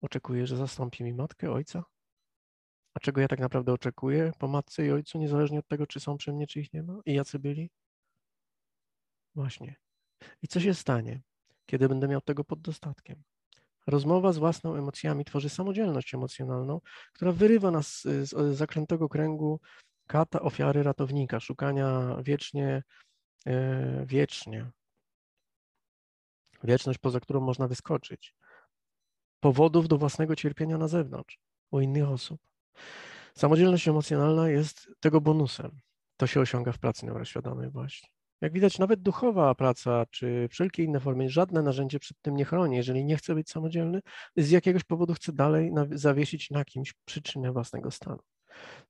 oczekuję, 0.00 0.46
że 0.46 0.56
zastąpi 0.56 1.04
mi 1.04 1.14
matkę, 1.14 1.50
ojca. 1.50 1.84
A 2.94 3.00
czego 3.00 3.20
ja 3.20 3.28
tak 3.28 3.40
naprawdę 3.40 3.72
oczekuję 3.72 4.32
po 4.38 4.48
matce 4.48 4.86
i 4.86 4.90
ojcu, 4.90 5.18
niezależnie 5.18 5.58
od 5.58 5.68
tego, 5.68 5.86
czy 5.86 6.00
są 6.00 6.16
przy 6.16 6.32
mnie, 6.32 6.46
czy 6.46 6.60
ich 6.60 6.72
nie 6.72 6.82
ma? 6.82 7.00
I 7.06 7.14
jacy 7.14 7.38
byli? 7.38 7.70
Właśnie. 9.34 9.76
I 10.42 10.48
co 10.48 10.60
się 10.60 10.74
stanie, 10.74 11.22
kiedy 11.66 11.88
będę 11.88 12.08
miał 12.08 12.20
tego 12.20 12.44
pod 12.44 12.60
dostatkiem? 12.60 13.22
Rozmowa 13.86 14.32
z 14.32 14.38
własną 14.38 14.74
emocjami 14.74 15.24
tworzy 15.24 15.48
samodzielność 15.48 16.14
emocjonalną, 16.14 16.80
która 17.12 17.32
wyrywa 17.32 17.70
nas 17.70 18.02
z 18.02 18.56
zakrętego 18.56 19.08
kręgu 19.08 19.60
kata, 20.06 20.40
ofiary, 20.40 20.82
ratownika, 20.82 21.40
szukania 21.40 22.16
wiecznie, 22.22 22.82
e, 23.46 24.06
wiecznie, 24.06 24.70
wieczność, 26.64 26.98
poza 26.98 27.20
którą 27.20 27.40
można 27.40 27.68
wyskoczyć, 27.68 28.34
powodów 29.40 29.88
do 29.88 29.98
własnego 29.98 30.36
cierpienia 30.36 30.78
na 30.78 30.88
zewnątrz, 30.88 31.38
u 31.70 31.80
innych 31.80 32.10
osób. 32.10 32.40
Samodzielność 33.34 33.88
emocjonalna 33.88 34.48
jest 34.48 34.88
tego 35.00 35.20
bonusem. 35.20 35.80
To 36.16 36.26
się 36.26 36.40
osiąga 36.40 36.72
w 36.72 36.78
pracy 36.78 37.06
neuroświadomej 37.06 37.70
właśnie. 37.70 38.08
Jak 38.40 38.52
widać, 38.52 38.78
nawet 38.78 39.02
duchowa 39.02 39.54
praca, 39.54 40.06
czy 40.10 40.48
wszelkie 40.50 40.84
inne 40.84 41.00
formy, 41.00 41.28
żadne 41.28 41.62
narzędzie 41.62 41.98
przed 41.98 42.20
tym 42.22 42.36
nie 42.36 42.44
chroni. 42.44 42.76
Jeżeli 42.76 43.04
nie 43.04 43.16
chce 43.16 43.34
być 43.34 43.50
samodzielny, 43.50 44.00
z 44.36 44.50
jakiegoś 44.50 44.84
powodu 44.84 45.14
chce 45.14 45.32
dalej 45.32 45.72
zawiesić 45.90 46.50
na 46.50 46.64
kimś 46.64 46.94
przyczynę 47.04 47.52
własnego 47.52 47.90
stanu. 47.90 48.18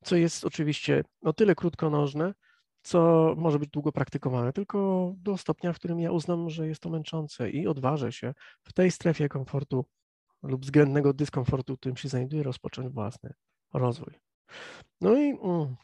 Co 0.04 0.16
jest 0.16 0.44
oczywiście 0.44 1.04
o 1.22 1.32
tyle 1.32 1.54
krótkonożne, 1.54 2.34
co 2.86 3.34
może 3.36 3.58
być 3.58 3.70
długo 3.70 3.92
praktykowane, 3.92 4.52
tylko 4.52 5.12
do 5.16 5.36
stopnia, 5.36 5.72
w 5.72 5.76
którym 5.76 6.00
ja 6.00 6.12
uznam, 6.12 6.50
że 6.50 6.68
jest 6.68 6.80
to 6.80 6.90
męczące 6.90 7.50
i 7.50 7.66
odważę 7.66 8.12
się 8.12 8.34
w 8.62 8.72
tej 8.72 8.90
strefie 8.90 9.28
komfortu 9.28 9.84
lub 10.42 10.62
względnego 10.62 11.12
dyskomfortu, 11.12 11.74
w 11.74 11.78
którym 11.78 11.96
się 11.96 12.08
znajduję, 12.08 12.42
rozpocząć 12.42 12.92
własny 12.92 13.32
rozwój. 13.74 14.14
No 15.00 15.18
i 15.18 15.30
mm, 15.30 15.76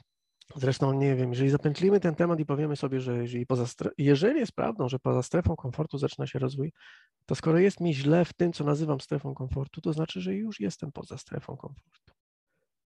zresztą 0.57 0.93
nie 0.93 1.17
wiem, 1.17 1.31
jeżeli 1.31 1.51
zapętlimy 1.51 2.01
ten 2.01 2.15
temat 2.15 2.41
i 2.41 2.47
powiemy 2.47 2.77
sobie, 2.77 3.01
że 3.01 3.23
jeżeli, 3.23 3.47
poza 3.47 3.67
jeżeli 3.99 4.41
jest 4.41 4.53
prawdą, 4.53 4.89
że 4.89 4.99
poza 4.99 5.23
strefą 5.23 5.57
komfortu 5.57 5.99
zaczyna 5.99 6.27
się 6.27 6.39
rozwój, 6.39 6.73
to 7.27 7.35
skoro 7.35 7.59
jest 7.59 7.81
mi 7.81 7.95
źle 7.95 8.25
w 8.25 8.33
tym, 8.33 8.53
co 8.53 8.65
nazywam 8.65 9.01
strefą 9.01 9.35
komfortu, 9.35 9.81
to 9.81 9.93
znaczy, 9.93 10.21
że 10.21 10.35
już 10.35 10.61
jestem 10.61 10.93
poza 10.93 11.19
strefą 11.19 11.57
komfortu. 11.57 12.13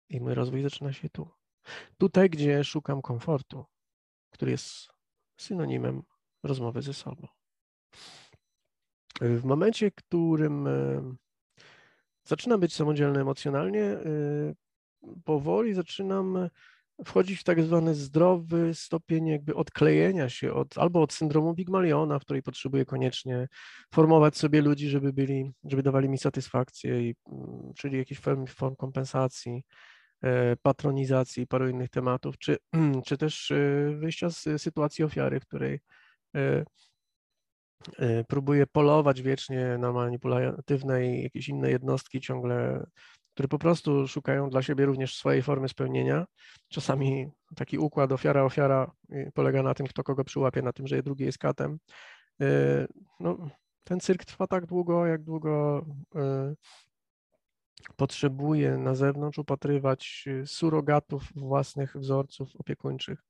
I 0.09 0.21
mój 0.21 0.33
rozwój 0.33 0.61
zaczyna 0.61 0.93
się 0.93 1.09
tu. 1.09 1.29
Tutaj, 1.97 2.29
gdzie 2.29 2.63
szukam 2.63 3.01
komfortu, 3.01 3.65
który 4.35 4.51
jest 4.51 4.89
synonimem 5.37 6.03
rozmowy 6.43 6.81
ze 6.81 6.93
sobą. 6.93 7.27
W 9.21 9.43
momencie, 9.43 9.91
w 9.91 9.95
którym 9.95 10.67
e, 10.67 11.01
zaczynam 12.23 12.59
być 12.59 12.73
samodzielny 12.73 13.19
emocjonalnie, 13.19 13.83
e, 13.83 14.01
powoli 15.23 15.73
zaczynam 15.73 16.49
wchodzić 17.05 17.39
w 17.39 17.43
tak 17.43 17.63
zwany 17.63 17.95
zdrowy 17.95 18.73
stopień 18.73 19.27
jakby 19.27 19.55
odklejenia 19.55 20.29
się 20.29 20.53
od, 20.53 20.77
albo 20.77 21.01
od 21.01 21.13
syndromu 21.13 21.55
Pigmaliona, 21.55 22.19
w 22.19 22.21
której 22.21 22.43
potrzebuję 22.43 22.85
koniecznie 22.85 23.47
formować 23.93 24.37
sobie 24.37 24.61
ludzi, 24.61 24.89
żeby 24.89 25.13
byli, 25.13 25.51
żeby 25.63 25.83
dawali 25.83 26.09
mi 26.09 26.17
satysfakcję, 26.17 27.09
i, 27.09 27.15
mm, 27.31 27.73
czyli 27.77 27.97
jakiś 27.97 28.19
form, 28.19 28.45
form 28.47 28.75
kompensacji, 28.75 29.63
patronizacji 30.61 31.43
i 31.43 31.47
paru 31.47 31.69
innych 31.69 31.89
tematów, 31.89 32.37
czy, 32.37 32.57
czy 33.05 33.17
też 33.17 33.51
e, 33.51 33.91
wyjścia 33.95 34.29
z 34.29 34.61
sytuacji 34.61 35.03
ofiary, 35.03 35.39
w 35.39 35.45
której 35.45 35.79
e, 36.35 36.65
próbuję 38.27 38.67
polować 38.67 39.21
wiecznie 39.21 39.77
na 39.77 39.91
manipulatywne 39.91 41.07
i 41.07 41.23
jakieś 41.23 41.49
inne 41.49 41.71
jednostki, 41.71 42.21
ciągle 42.21 42.85
które 43.35 43.47
po 43.47 43.59
prostu 43.59 44.07
szukają 44.07 44.49
dla 44.49 44.61
siebie 44.61 44.85
również 44.85 45.17
swojej 45.17 45.41
formy 45.41 45.69
spełnienia. 45.69 46.25
Czasami 46.69 47.27
taki 47.55 47.77
układ 47.77 48.11
ofiara-ofiara 48.11 48.91
y, 49.13 49.31
polega 49.33 49.63
na 49.63 49.73
tym, 49.73 49.87
kto 49.87 50.03
kogo 50.03 50.23
przyłapie, 50.23 50.61
na 50.61 50.73
tym, 50.73 50.87
że 50.87 51.03
drugi 51.03 51.25
jest 51.25 51.37
katem. 51.37 51.79
No, 53.19 53.37
ten 53.83 53.99
cyrk 53.99 54.25
trwa 54.25 54.47
tak 54.47 54.65
długo, 54.65 55.05
jak 55.05 55.23
długo 55.23 55.85
potrzebuje 57.95 58.77
na 58.77 58.95
zewnątrz 58.95 59.37
upatrywać 59.37 60.25
surogatów 60.45 61.23
własnych 61.35 61.97
wzorców 61.97 62.55
opiekuńczych 62.55 63.23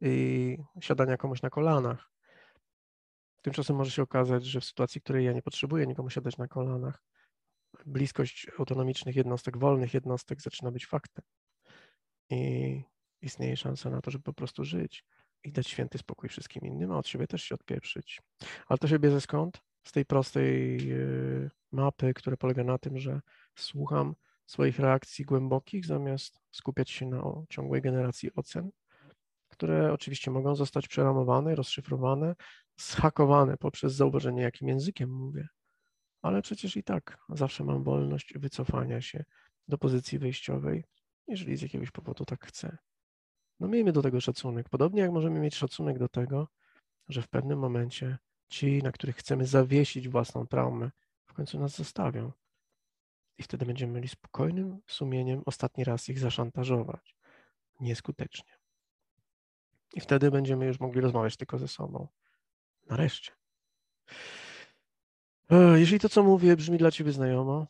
i 0.00 0.58
siadania 0.80 1.16
komuś 1.16 1.42
na 1.42 1.50
kolanach. 1.50 2.10
Tymczasem 3.42 3.76
może 3.76 3.90
się 3.90 4.02
okazać, 4.02 4.44
że 4.44 4.60
w 4.60 4.64
sytuacji, 4.64 5.00
w 5.00 5.04
której 5.04 5.24
ja 5.24 5.32
nie 5.32 5.42
potrzebuję 5.42 5.86
nikomu 5.86 6.10
siadać 6.10 6.36
na 6.36 6.48
kolanach, 6.48 7.02
bliskość 7.86 8.46
autonomicznych 8.58 9.16
jednostek, 9.16 9.58
wolnych 9.58 9.94
jednostek 9.94 10.42
zaczyna 10.42 10.70
być 10.70 10.86
faktem. 10.86 11.24
I 12.30 12.82
istnieje 13.20 13.56
szansa 13.56 13.90
na 13.90 14.00
to, 14.00 14.10
żeby 14.10 14.22
po 14.22 14.32
prostu 14.32 14.64
żyć 14.64 15.04
i 15.44 15.52
dać 15.52 15.68
święty 15.68 15.98
spokój 15.98 16.28
wszystkim 16.28 16.62
innym, 16.62 16.92
a 16.92 16.98
od 16.98 17.08
siebie 17.08 17.26
też 17.26 17.42
się 17.42 17.54
odpieprzyć. 17.54 18.20
Ale 18.66 18.78
to 18.78 18.88
się 18.88 18.98
bierze 18.98 19.20
skąd? 19.20 19.60
Z 19.86 19.92
tej 19.92 20.04
prostej 20.04 20.78
y, 20.92 21.50
mapy, 21.72 22.14
która 22.14 22.36
polega 22.36 22.64
na 22.64 22.78
tym, 22.78 22.98
że 22.98 23.20
słucham 23.56 24.14
swoich 24.46 24.78
reakcji 24.78 25.24
głębokich, 25.24 25.86
zamiast 25.86 26.40
skupiać 26.50 26.90
się 26.90 27.06
na 27.06 27.22
ciągłej 27.48 27.82
generacji 27.82 28.34
ocen, 28.34 28.70
które 29.48 29.92
oczywiście 29.92 30.30
mogą 30.30 30.54
zostać 30.54 30.88
przeramowane, 30.88 31.54
rozszyfrowane, 31.54 32.34
zhakowane 32.76 33.56
poprzez 33.56 33.94
zauważenie, 33.94 34.42
jakim 34.42 34.68
językiem 34.68 35.10
mówię, 35.10 35.48
ale 36.22 36.42
przecież 36.42 36.76
i 36.76 36.84
tak 36.84 37.18
zawsze 37.28 37.64
mam 37.64 37.84
wolność 37.84 38.34
wycofania 38.38 39.00
się 39.00 39.24
do 39.68 39.78
pozycji 39.78 40.18
wyjściowej, 40.18 40.84
jeżeli 41.28 41.56
z 41.56 41.62
jakiegoś 41.62 41.90
powodu 41.90 42.24
tak 42.24 42.46
chcę. 42.46 42.78
No 43.60 43.68
miejmy 43.68 43.92
do 43.92 44.02
tego 44.02 44.20
szacunek. 44.20 44.68
Podobnie 44.68 45.02
jak 45.02 45.10
możemy 45.10 45.40
mieć 45.40 45.54
szacunek 45.54 45.98
do 45.98 46.08
tego, 46.08 46.48
że 47.08 47.22
w 47.22 47.28
pewnym 47.28 47.58
momencie 47.58 48.18
ci, 48.48 48.82
na 48.82 48.92
których 48.92 49.16
chcemy 49.16 49.46
zawiesić 49.46 50.08
własną 50.08 50.46
traumę, 50.46 50.90
w 51.26 51.32
końcu 51.32 51.58
nas 51.58 51.76
zostawią. 51.76 52.32
I 53.38 53.42
wtedy 53.42 53.66
będziemy 53.66 53.92
mieli 53.92 54.08
spokojnym 54.08 54.80
sumieniem 54.86 55.42
ostatni 55.46 55.84
raz 55.84 56.08
ich 56.08 56.18
zaszantażować. 56.18 57.16
Nieskutecznie. 57.80 58.52
I 59.94 60.00
wtedy 60.00 60.30
będziemy 60.30 60.66
już 60.66 60.80
mogli 60.80 61.00
rozmawiać 61.00 61.36
tylko 61.36 61.58
ze 61.58 61.68
sobą. 61.68 62.08
Nareszcie. 62.86 63.32
E, 65.50 65.80
Jeżeli 65.80 66.00
to, 66.00 66.08
co 66.08 66.22
mówię, 66.22 66.56
brzmi 66.56 66.78
dla 66.78 66.90
Ciebie 66.90 67.12
znajomo, 67.12 67.66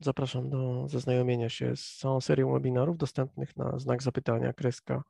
zapraszam 0.00 0.50
do 0.50 0.88
zaznajomienia 0.88 1.48
się 1.48 1.76
z 1.76 1.96
całą 1.96 2.20
serią 2.20 2.52
webinarów 2.52 2.98
dostępnych 2.98 3.56
na 3.56 3.78
znak 3.78 4.02
zapytania 4.02 4.52
kreska 4.52 5.02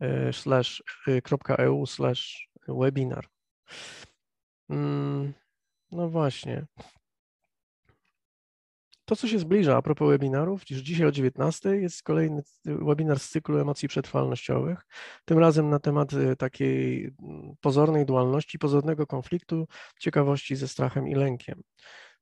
e, 0.00 0.32
slash 0.32 0.82
e, 1.08 1.56
.eu 1.58 1.86
slash 1.86 2.48
webinar. 2.68 3.28
Mm, 4.70 5.34
no 5.92 6.08
właśnie. 6.08 6.66
To, 9.06 9.16
co 9.16 9.28
się 9.28 9.38
zbliża 9.38 9.76
a 9.76 9.82
propos 9.82 10.08
webinarów, 10.08 10.70
już 10.70 10.80
dzisiaj 10.80 11.06
o 11.06 11.12
19 11.12 11.76
jest 11.76 12.02
kolejny 12.02 12.42
webinar 12.64 13.18
z 13.18 13.28
cyklu 13.28 13.58
emocji 13.58 13.88
przetrwalnościowych, 13.88 14.86
tym 15.24 15.38
razem 15.38 15.70
na 15.70 15.78
temat 15.78 16.12
y, 16.12 16.36
takiej 16.36 17.04
mm, 17.04 17.54
pozornej 17.60 18.06
dualności, 18.06 18.58
pozornego 18.58 19.06
konfliktu, 19.06 19.66
ciekawości 20.00 20.56
ze 20.56 20.68
strachem 20.68 21.08
i 21.08 21.14
lękiem. 21.14 21.62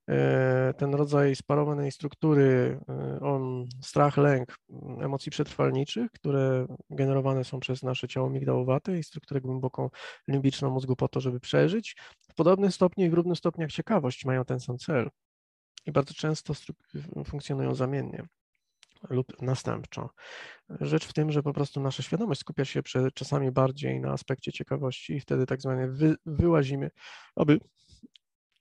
E, 0.09 0.75
ten 0.79 0.95
rodzaj 0.95 1.37
sparowanej 1.37 1.93
struktury, 1.93 2.79
y, 3.17 3.21
on, 3.21 3.67
strach, 3.83 4.17
lęk, 4.17 4.57
mm, 4.71 5.03
emocji 5.03 5.31
przetrwalniczych, 5.31 6.11
które 6.11 6.67
generowane 6.91 7.45
są 7.45 7.61
przez 7.61 7.83
nasze 7.83 8.09
ciało 8.09 8.31
migdałowate 8.31 8.99
i 8.99 9.05
strukturę 9.05 9.41
głęboką 9.41 9.91
limbiczną 10.29 10.71
mózgu 10.71 10.97
po 10.97 11.09
to, 11.09 11.21
żeby 11.21 11.41
przeżyć, 11.41 11.97
w 12.31 12.35
podobnym 12.35 12.73
stopniu 12.73 13.07
i 13.07 13.11
w 13.11 13.15
równym 13.15 13.37
stopniach 13.37 13.73
ciekawość 13.73 14.25
mają 14.25 14.45
ten 14.45 14.61
sam 14.61 14.79
cel 14.79 15.11
i 15.87 15.93
bardzo 15.93 16.15
często 16.15 16.55
funkcjonują 17.27 17.75
zamiennie 17.75 18.27
lub 19.11 19.43
następczo. 19.43 20.11
Rzecz 20.81 21.07
w 21.07 21.13
tym, 21.13 21.33
że 21.33 21.43
po 21.43 21.53
prostu 21.53 21.81
nasza 21.81 22.03
świadomość 22.03 22.41
skupia 22.41 22.65
się 22.65 22.83
czasami 23.15 23.51
bardziej 23.51 24.01
na 24.01 24.13
aspekcie 24.13 24.53
ciekawości 24.53 25.13
i 25.13 25.21
wtedy 25.21 25.47
tak 25.47 25.61
zwane 25.61 25.89
wy, 25.89 26.15
wyłazimy, 26.27 26.91
aby 27.37 27.61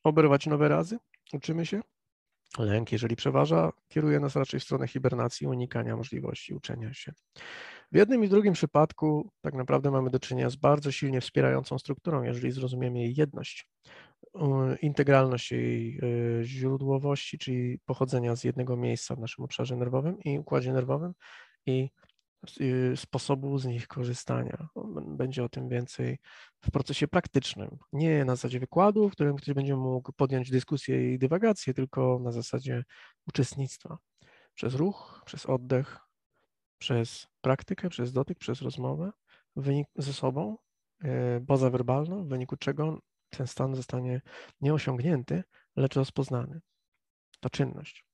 oberwać 0.04 0.48
nowe 0.48 0.68
razy, 0.68 0.98
uczymy 1.34 1.66
się. 1.66 1.82
Lęk, 2.60 2.92
jeżeli 2.92 3.16
przeważa, 3.16 3.72
kieruje 3.88 4.20
nas 4.20 4.36
raczej 4.36 4.60
w 4.60 4.64
stronę 4.64 4.88
hibernacji, 4.88 5.48
unikania 5.48 5.98
możliwości 5.98 6.54
uczenia 6.54 6.94
się. 6.94 7.12
W 7.92 7.96
jednym 7.96 8.24
i 8.24 8.30
drugim 8.30 8.54
przypadku 8.54 9.30
tak 9.42 9.54
naprawdę 9.54 9.92
mamy 9.92 10.10
do 10.10 10.20
czynienia 10.20 10.50
z 10.50 10.56
bardzo 10.56 10.92
silnie 10.92 11.22
wspierającą 11.22 11.80
strukturą, 11.80 12.24
jeżeli 12.24 12.52
zrozumiemy 12.52 13.00
jej 13.00 13.14
jedność 13.18 13.68
integralność 14.82 15.52
jej 15.52 15.98
e, 15.98 16.44
źródłowości, 16.44 17.38
czyli 17.38 17.80
pochodzenia 17.86 18.36
z 18.36 18.44
jednego 18.44 18.78
miejsca 18.78 19.16
w 19.16 19.20
naszym 19.20 19.46
obszarze 19.46 19.76
nerwowym 19.76 20.20
i 20.20 20.40
układzie 20.40 20.74
nerwowym 20.74 21.14
i 21.66 21.90
y, 21.90 22.13
sposobu 22.96 23.58
z 23.58 23.66
nich 23.66 23.88
korzystania. 23.88 24.68
Będzie 25.08 25.44
o 25.44 25.50
tym 25.50 25.70
więcej 25.70 26.18
w 26.62 26.72
procesie 26.72 27.08
praktycznym. 27.08 27.78
Nie 27.94 28.26
na 28.26 28.36
zasadzie 28.36 28.60
wykładu, 28.60 29.10
w 29.10 29.12
którym 29.12 29.36
ktoś 29.36 29.56
będzie 29.56 29.76
mógł 29.76 30.14
podjąć 30.14 30.50
dyskusję 30.50 31.14
i 31.14 31.20
dywagację, 31.20 31.74
tylko 31.74 32.20
na 32.24 32.32
zasadzie 32.32 32.84
uczestnictwa. 33.28 33.98
Przez 34.54 34.76
ruch, 34.76 35.22
przez 35.26 35.46
oddech, 35.46 36.00
przez 36.78 37.28
praktykę, 37.42 37.90
przez 37.90 38.14
dotyk, 38.14 38.40
przez 38.40 38.62
rozmowę, 38.62 39.12
wynik 39.56 39.88
ze 39.96 40.14
sobą 40.14 40.58
pozawerbalną, 41.48 42.24
w 42.24 42.30
wyniku 42.30 42.58
czego 42.58 43.00
ten 43.30 43.48
stan 43.48 43.76
zostanie 43.76 44.22
nie 44.62 44.74
osiągnięty, 44.74 45.44
lecz 45.76 45.96
rozpoznany. 45.96 46.62
Ta 47.40 47.50
czynność. 47.50 48.06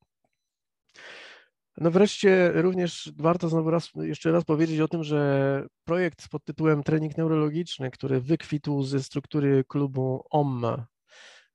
No 1.77 1.91
wreszcie 1.91 2.51
również 2.55 3.11
warto 3.17 3.49
znowu 3.49 3.69
raz, 3.69 3.91
jeszcze 3.95 4.31
raz 4.31 4.43
powiedzieć 4.43 4.79
o 4.79 4.87
tym, 4.87 5.03
że 5.03 5.63
projekt 5.83 6.29
pod 6.29 6.45
tytułem 6.45 6.83
Trening 6.83 7.17
Neurologiczny, 7.17 7.91
który 7.91 8.21
wykwitł 8.21 8.83
ze 8.83 9.03
struktury 9.03 9.63
klubu 9.67 10.25
OM, 10.29 10.65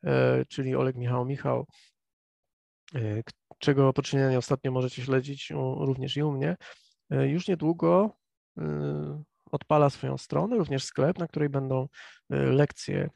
e, 0.04 0.44
czyli 0.49 0.75
Oleg 0.75 0.97
Michał 0.97 1.25
Michał, 1.25 1.66
e, 2.94 3.23
czego 3.59 3.92
poczynienia 3.92 4.38
ostatnio 4.38 4.73
możecie 4.73 5.02
śledzić 5.02 5.52
również 5.78 6.16
i 6.16 6.23
u 6.23 6.33
mnie, 6.33 6.56
e, 7.11 7.28
już 7.28 7.49
niedługo 7.49 8.16
odpala 9.50 9.90
swoją 9.90 10.18
stronę, 10.18 10.56
również 10.56 10.85
sklep, 10.85 11.18
na 11.18 11.28
której 11.28 11.49
będą 11.49 11.88
lekcje 12.30 13.11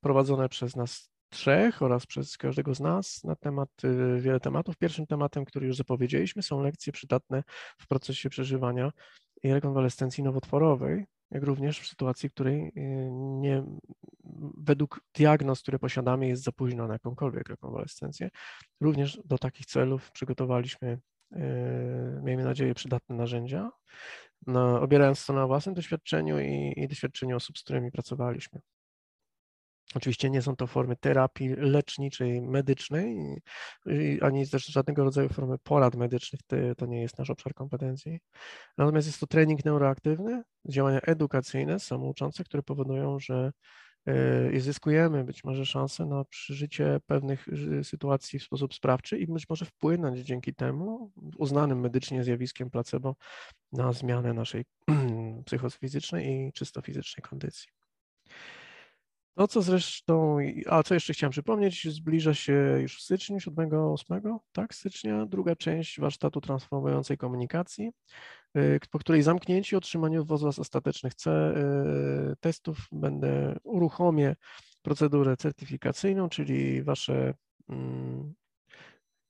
prowadzone 0.00 0.48
przez 0.48 0.76
nas 0.76 1.13
trzech 1.34 1.82
oraz 1.82 2.06
przez 2.06 2.36
każdego 2.36 2.74
z 2.74 2.80
nas 2.80 3.24
na 3.24 3.36
temat 3.36 3.68
y, 3.84 4.20
wiele 4.20 4.40
tematów. 4.40 4.76
Pierwszym 4.76 5.06
tematem, 5.06 5.44
który 5.44 5.66
już 5.66 5.76
zapowiedzieliśmy, 5.76 6.42
są 6.42 6.62
lekcje 6.62 6.92
przydatne 6.92 7.42
w 7.78 7.86
procesie 7.86 8.30
przeżywania 8.30 8.92
i 9.42 9.52
rekonwalescencji 9.52 10.24
nowotworowej, 10.24 11.06
jak 11.30 11.42
również 11.42 11.80
w 11.80 11.86
sytuacji, 11.86 12.28
w 12.28 12.32
której 12.32 12.68
y, 12.68 12.72
nie, 13.40 13.64
według 14.56 15.00
diagnoz, 15.14 15.62
które 15.62 15.78
posiadamy, 15.78 16.28
jest 16.28 16.42
za 16.42 16.52
późno 16.52 16.86
na 16.86 16.92
jakąkolwiek 16.92 17.48
rekonwalescencję. 17.48 18.30
Również 18.80 19.20
do 19.24 19.38
takich 19.38 19.66
celów 19.66 20.10
przygotowaliśmy, 20.10 20.98
y, 21.32 21.38
miejmy 22.22 22.44
nadzieję, 22.44 22.74
przydatne 22.74 23.16
narzędzia, 23.16 23.70
no, 24.46 24.80
obierając 24.80 25.26
to 25.26 25.32
na 25.32 25.46
własnym 25.46 25.74
doświadczeniu 25.74 26.40
i, 26.40 26.74
i 26.76 26.88
doświadczeniu 26.88 27.36
osób, 27.36 27.58
z 27.58 27.62
którymi 27.62 27.90
pracowaliśmy. 27.90 28.60
Oczywiście 29.94 30.30
nie 30.30 30.42
są 30.42 30.56
to 30.56 30.66
formy 30.66 30.96
terapii 30.96 31.48
leczniczej, 31.48 32.42
medycznej, 32.42 33.16
ani 34.20 34.48
też 34.48 34.66
żadnego 34.66 35.04
rodzaju 35.04 35.28
formy 35.28 35.58
porad 35.58 35.94
medycznych, 35.94 36.40
to 36.76 36.86
nie 36.86 37.02
jest 37.02 37.18
nasz 37.18 37.30
obszar 37.30 37.54
kompetencji. 37.54 38.20
Natomiast 38.78 39.06
jest 39.06 39.20
to 39.20 39.26
trening 39.26 39.64
neuroaktywny, 39.64 40.42
działania 40.68 41.00
edukacyjne, 41.00 41.80
samouczące, 41.80 42.44
które 42.44 42.62
powodują, 42.62 43.18
że 43.18 43.52
e, 44.06 44.60
zyskujemy 44.60 45.24
być 45.24 45.44
może 45.44 45.66
szansę 45.66 46.06
na 46.06 46.24
przeżycie 46.24 47.00
pewnych 47.06 47.46
sytuacji 47.82 48.38
w 48.38 48.42
sposób 48.42 48.74
sprawczy 48.74 49.18
i 49.18 49.26
być 49.26 49.48
może 49.48 49.64
wpłynąć 49.64 50.18
dzięki 50.18 50.54
temu 50.54 51.12
uznanym 51.38 51.80
medycznie 51.80 52.24
zjawiskiem 52.24 52.70
placebo 52.70 53.16
na 53.72 53.92
zmianę 53.92 54.32
naszej 54.32 54.64
psychofizycznej 55.46 56.26
i 56.28 56.52
czysto 56.52 56.82
fizycznej 56.82 57.22
kondycji. 57.22 57.83
No 59.36 59.48
co 59.48 59.62
zresztą, 59.62 60.38
a 60.66 60.82
co 60.82 60.94
jeszcze 60.94 61.12
chciałem 61.12 61.30
przypomnieć, 61.30 61.88
zbliża 61.94 62.34
się 62.34 62.78
już 62.80 62.98
w 62.98 63.02
styczniu, 63.02 63.38
7-8, 63.38 64.38
tak, 64.52 64.74
stycznia, 64.74 65.26
druga 65.26 65.56
część 65.56 66.00
warsztatu 66.00 66.40
transformującej 66.40 67.18
komunikacji, 67.18 67.90
y, 68.56 68.80
po 68.90 68.98
której 68.98 69.22
zamknięciu 69.22 69.78
otrzymaniu 69.78 70.24
wozu 70.24 70.48
ostatecznych 70.48 71.12
y, 71.12 72.36
testów 72.40 72.78
będę 72.92 73.56
uruchomię 73.62 74.36
procedurę 74.82 75.36
certyfikacyjną, 75.36 76.28
czyli 76.28 76.82
wasze 76.82 77.34
mm, 77.68 78.34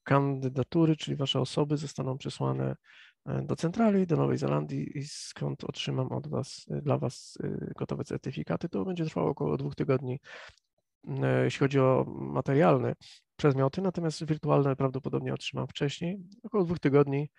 kandydatury, 0.03 0.97
czyli 0.97 1.17
wasze 1.17 1.41
osoby 1.41 1.77
zostaną 1.77 2.19
przesłane 2.19 2.77
do 3.27 3.57
centrali, 3.57 4.07
do 4.07 4.17
Nowej 4.17 4.39
Zelandii 4.39 4.99
i 4.99 5.05
skąd 5.05 5.65
otrzymam 5.65 6.13
od 6.13 6.27
Was, 6.29 6.67
e, 6.71 6.83
dla 6.83 6.99
Was 6.99 7.39
e, 7.43 7.73
gotowe 7.79 8.05
certyfikaty. 8.05 8.69
To 8.69 8.85
będzie 8.85 9.05
trwało 9.05 9.31
około 9.31 9.57
dwóch 9.57 9.75
tygodni, 9.75 10.21
jeśli 11.45 11.59
chodzi 11.59 11.81
o 11.81 12.05
materialne 12.09 12.95
przedmioty, 13.37 13.83
natomiast 13.83 14.25
wirtualne 14.25 14.77
prawdopodobnie 14.77 15.35
otrzymam 15.35 15.67
wcześniej, 15.67 16.19
około 16.43 16.65
dwóch 16.65 16.79
tygodni 16.79 17.31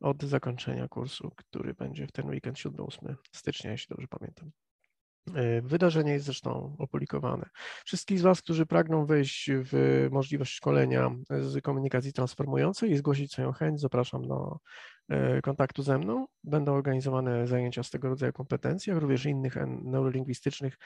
od 0.00 0.22
zakończenia 0.22 0.88
kursu, 0.88 1.30
który 1.36 1.74
będzie 1.74 2.06
w 2.06 2.12
ten 2.12 2.26
weekend 2.28 2.56
7-8 2.56 3.14
stycznia, 3.32 3.70
jeśli 3.70 3.88
dobrze 3.88 4.08
pamiętam. 4.08 4.50
E, 5.34 5.62
wydarzenie 5.62 6.12
jest 6.12 6.24
zresztą 6.24 6.76
opublikowane. 6.78 7.48
Wszystkich 7.84 8.18
z 8.18 8.22
Was, 8.22 8.42
którzy 8.42 8.66
pragną 8.66 9.06
wejść 9.06 9.50
w 9.52 10.08
możliwość 10.10 10.52
szkolenia 10.52 11.10
z 11.30 11.62
komunikacji 11.62 12.12
transformującej 12.12 12.90
i 12.90 12.96
zgłosić 12.96 13.32
swoją 13.32 13.52
chęć, 13.52 13.80
zapraszam 13.80 14.22
e, 14.22 14.56
kontaktu 15.42 15.82
ze 15.82 15.98
mną. 15.98 16.26
Będą 16.44 16.72
organizowane 16.72 17.46
zajęcia 17.46 17.82
z 17.82 17.90
tego 17.90 18.08
rodzaju 18.08 18.32
kompetencji, 18.32 18.90
jak 18.90 19.00
również 19.00 19.26
innych 19.26 19.56
neurolingwistycznych 19.66 20.78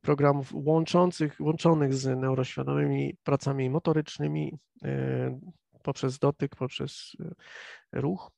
programów 0.00 0.50
łączących, 0.52 1.36
łączonych 1.40 1.94
z 1.94 2.18
neuroświadomymi 2.18 3.16
pracami 3.24 3.70
motorycznymi 3.70 4.58
e, 4.84 5.40
poprzez 5.82 6.18
dotyk, 6.18 6.56
poprzez 6.56 7.12
ruch. 7.92 8.30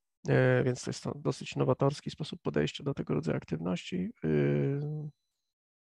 Więc 0.64 0.82
to 0.82 0.90
jest 0.90 1.04
to 1.04 1.12
dosyć 1.14 1.56
nowatorski 1.56 2.10
sposób 2.10 2.42
podejścia 2.42 2.84
do 2.84 2.94
tego 2.94 3.14
rodzaju 3.14 3.36
aktywności. 3.36 4.10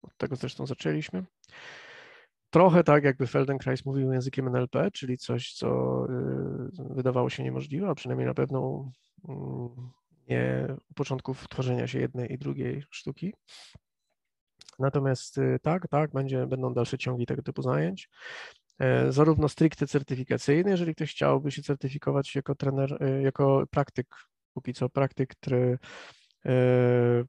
Od 0.02 0.16
tego 0.16 0.36
zresztą 0.36 0.66
zaczęliśmy. 0.66 1.24
Trochę 2.50 2.84
tak, 2.84 3.04
jakby 3.04 3.26
Feldenkrais 3.26 3.84
mówił 3.84 4.12
językiem 4.12 4.48
NLP, 4.48 4.90
czyli 4.90 5.18
coś, 5.18 5.52
co 5.52 6.00
wydawało 6.90 7.30
się 7.30 7.42
niemożliwe, 7.42 7.88
a 7.88 7.94
przynajmniej 7.94 8.26
na 8.26 8.34
pewno 8.34 8.90
mm, 8.90 8.92
nie 10.28 10.66
u 10.90 10.94
początków 10.94 11.48
tworzenia 11.48 11.86
się 11.86 11.98
jednej 11.98 12.32
i 12.32 12.38
drugiej 12.38 12.84
sztuki. 12.90 13.34
Natomiast 14.78 15.38
y, 15.38 15.58
tak, 15.62 15.88
tak, 15.88 16.12
będzie, 16.12 16.46
będą 16.46 16.74
dalsze 16.74 16.98
ciągi 16.98 17.26
tego 17.26 17.42
typu 17.42 17.62
zajęć. 17.62 18.10
E, 18.78 19.12
zarówno 19.12 19.48
stricte 19.48 19.86
certyfikacyjne, 19.86 20.70
jeżeli 20.70 20.94
ktoś 20.94 21.10
chciałby 21.10 21.50
się 21.50 21.62
certyfikować 21.62 22.34
jako 22.34 22.54
trener, 22.54 23.02
y, 23.02 23.22
jako 23.22 23.64
praktyk, 23.70 24.06
póki 24.54 24.74
co 24.74 24.88
praktyk, 24.88 25.30
który 25.30 25.78
Yy, 26.44 27.26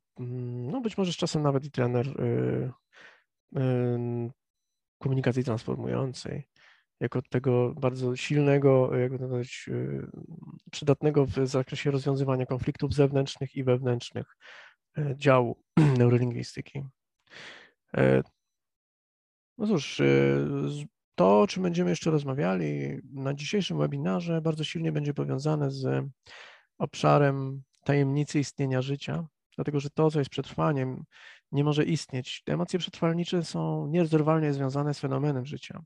no 0.70 0.82
być 0.82 0.98
może 0.98 1.14
z 1.14 1.16
czasem 1.16 1.44
nawet 1.44 1.66
i 1.66 1.72
trener 1.72 2.08
yy, 3.54 4.32
komunikacji 5.00 5.44
transformującej, 5.44 6.48
jako 7.00 7.22
tego 7.22 7.74
bardzo 7.74 8.16
silnego, 8.16 8.98
jak 8.98 9.12
to 9.12 9.18
nazwać, 9.18 9.70
przydatnego 10.72 11.26
w 11.26 11.48
zakresie 11.48 11.92
rozwiązywania 11.92 12.46
konfliktów 12.46 12.94
zewnętrznych 12.94 13.56
i 13.56 13.64
wewnętrznych 13.64 14.38
działu 15.16 15.64
neurolingwistyki. 16.00 16.84
No 19.58 19.68
cóż, 19.68 20.02
to, 21.16 21.42
o 21.42 21.48
czym 21.48 21.64
będziemy 21.64 21.90
jeszcze 21.90 22.12
rozmawiali 22.12 23.00
na 23.14 23.34
dzisiejszym 23.34 23.78
webinarze, 23.78 24.42
bardzo 24.42 24.64
silnie 24.64 24.92
będzie 24.92 25.14
powiązane 25.14 25.72
z 25.72 26.06
obszarem 26.78 27.64
tajemnicy 27.84 28.40
istnienia 28.40 28.82
życia, 28.82 29.28
dlatego 29.56 29.80
że 29.80 29.90
to, 29.90 30.12
co 30.12 30.20
jest 30.20 30.32
przetrwaniem, 30.32 31.04
nie 31.52 31.64
może 31.64 31.84
istnieć. 31.84 32.44
Te 32.46 32.54
emocje 32.54 32.80
przetrwalnicze 32.80 33.44
są 33.44 33.88
nierozerwalnie 33.88 34.54
związane 34.54 34.94
z 34.94 35.00
fenomenem 35.00 35.46
życia. 35.46 35.82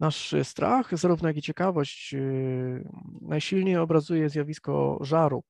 Nasz 0.00 0.34
strach, 0.42 0.98
zarówno 0.98 1.28
jak 1.28 1.36
i 1.36 1.42
ciekawość, 1.42 2.12
yy, 2.12 2.88
najsilniej 3.20 3.76
obrazuje 3.76 4.30
zjawisko 4.30 4.98
żaru. 5.00 5.42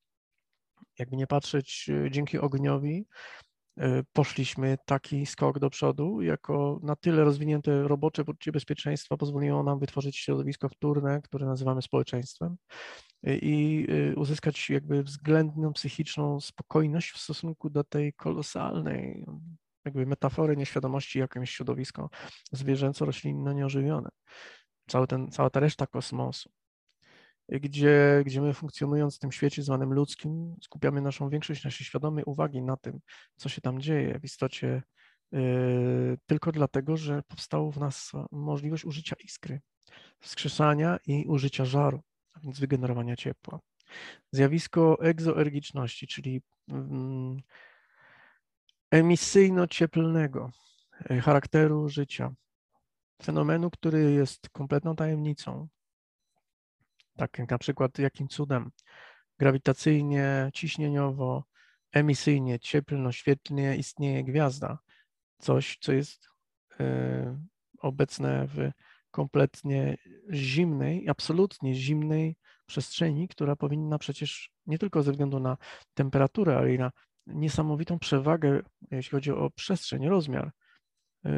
Jakby 0.98 1.16
nie 1.16 1.26
patrzeć, 1.26 1.88
yy, 1.88 2.10
dzięki 2.10 2.38
ogniowi 2.38 3.06
poszliśmy 4.12 4.78
taki 4.84 5.26
skok 5.26 5.58
do 5.58 5.70
przodu, 5.70 6.22
jako 6.22 6.80
na 6.82 6.96
tyle 6.96 7.24
rozwinięte 7.24 7.82
robocze 7.82 8.24
poczucie 8.24 8.52
bezpieczeństwa 8.52 9.16
pozwoliło 9.16 9.62
nam 9.62 9.78
wytworzyć 9.78 10.16
środowisko 10.16 10.68
wtórne, 10.68 11.22
które 11.22 11.46
nazywamy 11.46 11.82
społeczeństwem 11.82 12.56
i 13.24 13.86
y, 13.90 14.14
uzyskać 14.16 14.70
jakby 14.70 15.02
względną 15.02 15.72
psychiczną 15.72 16.40
spokojność 16.40 17.10
w 17.10 17.18
stosunku 17.18 17.70
do 17.70 17.84
tej 17.84 18.12
kolosalnej 18.12 19.24
jakby 19.84 20.06
metafory 20.06 20.56
nieświadomości, 20.56 21.18
jest 21.18 21.52
środowisko 21.52 22.10
zwierzęco-roślinno 22.52 23.52
nieożywione. 23.52 24.08
Cały 24.88 25.06
ten, 25.06 25.30
cała 25.30 25.50
ta 25.50 25.60
reszta 25.60 25.86
kosmosu, 25.86 26.50
gdzie, 27.48 28.22
gdzie 28.26 28.40
my 28.40 28.54
funkcjonując 28.54 29.16
w 29.16 29.18
tym 29.18 29.32
świecie 29.32 29.62
zwanym 29.62 29.92
ludzkim, 29.92 30.56
skupiamy 30.62 31.00
naszą 31.00 31.28
większość 31.28 31.64
naszej 31.64 31.86
świadomej 31.86 32.24
uwagi 32.24 32.62
na 32.62 32.76
tym, 32.76 33.00
co 33.36 33.48
się 33.48 33.60
tam 33.60 33.80
dzieje. 33.80 34.18
W 34.18 34.24
istocie 34.24 34.82
yy, 35.32 36.18
tylko 36.26 36.52
dlatego, 36.52 36.96
że 36.96 37.22
powstała 37.28 37.70
w 37.70 37.78
nas 37.78 38.12
możliwość 38.32 38.84
użycia 38.84 39.16
iskry, 39.24 39.60
wskrzeszania 40.20 40.98
i 41.06 41.24
użycia 41.26 41.64
żaru 41.64 42.00
a 42.32 42.40
więc 42.40 42.60
wygenerowania 42.60 43.16
ciepła. 43.16 43.60
Zjawisko 44.32 44.98
egzoergiczności, 45.00 46.06
czyli 46.06 46.42
mm, 46.68 47.36
emisyjno-cieplnego 48.90 50.50
e, 51.10 51.20
charakteru 51.20 51.88
życia, 51.88 52.34
fenomenu, 53.22 53.70
który 53.70 54.12
jest 54.12 54.48
kompletną 54.48 54.96
tajemnicą. 54.96 55.68
Tak 57.16 57.38
jak 57.38 57.50
na 57.50 57.58
przykład 57.58 57.98
jakim 57.98 58.28
cudem? 58.28 58.70
Grawitacyjnie, 59.38 60.50
ciśnieniowo, 60.54 61.44
emisyjnie, 61.92 62.58
cieplno-świetlnie 62.58 63.76
istnieje 63.76 64.24
gwiazda, 64.24 64.78
coś, 65.38 65.78
co 65.80 65.92
jest 65.92 66.28
e, 66.80 67.38
obecne 67.78 68.46
w 68.46 68.70
kompletnie 69.10 69.96
zimnej, 70.32 71.08
absolutnie 71.08 71.74
zimnej 71.74 72.36
przestrzeni, 72.66 73.28
która 73.28 73.56
powinna 73.56 73.98
przecież 73.98 74.52
nie 74.66 74.78
tylko 74.78 75.02
ze 75.02 75.10
względu 75.10 75.40
na 75.40 75.56
temperaturę, 75.94 76.58
ale 76.58 76.74
i 76.74 76.78
na 76.78 76.90
niesamowitą 77.26 77.98
przewagę, 77.98 78.62
jeśli 78.90 79.10
chodzi 79.10 79.32
o 79.32 79.50
przestrzeń, 79.50 80.08
rozmiar, 80.08 80.52
y, 81.26 81.30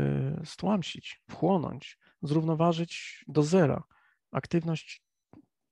stłamsić, 0.45 1.23
wchłonąć, 1.31 1.99
zrównoważyć 2.23 3.25
do 3.29 3.43
zera 3.43 3.83
aktywność 4.31 5.03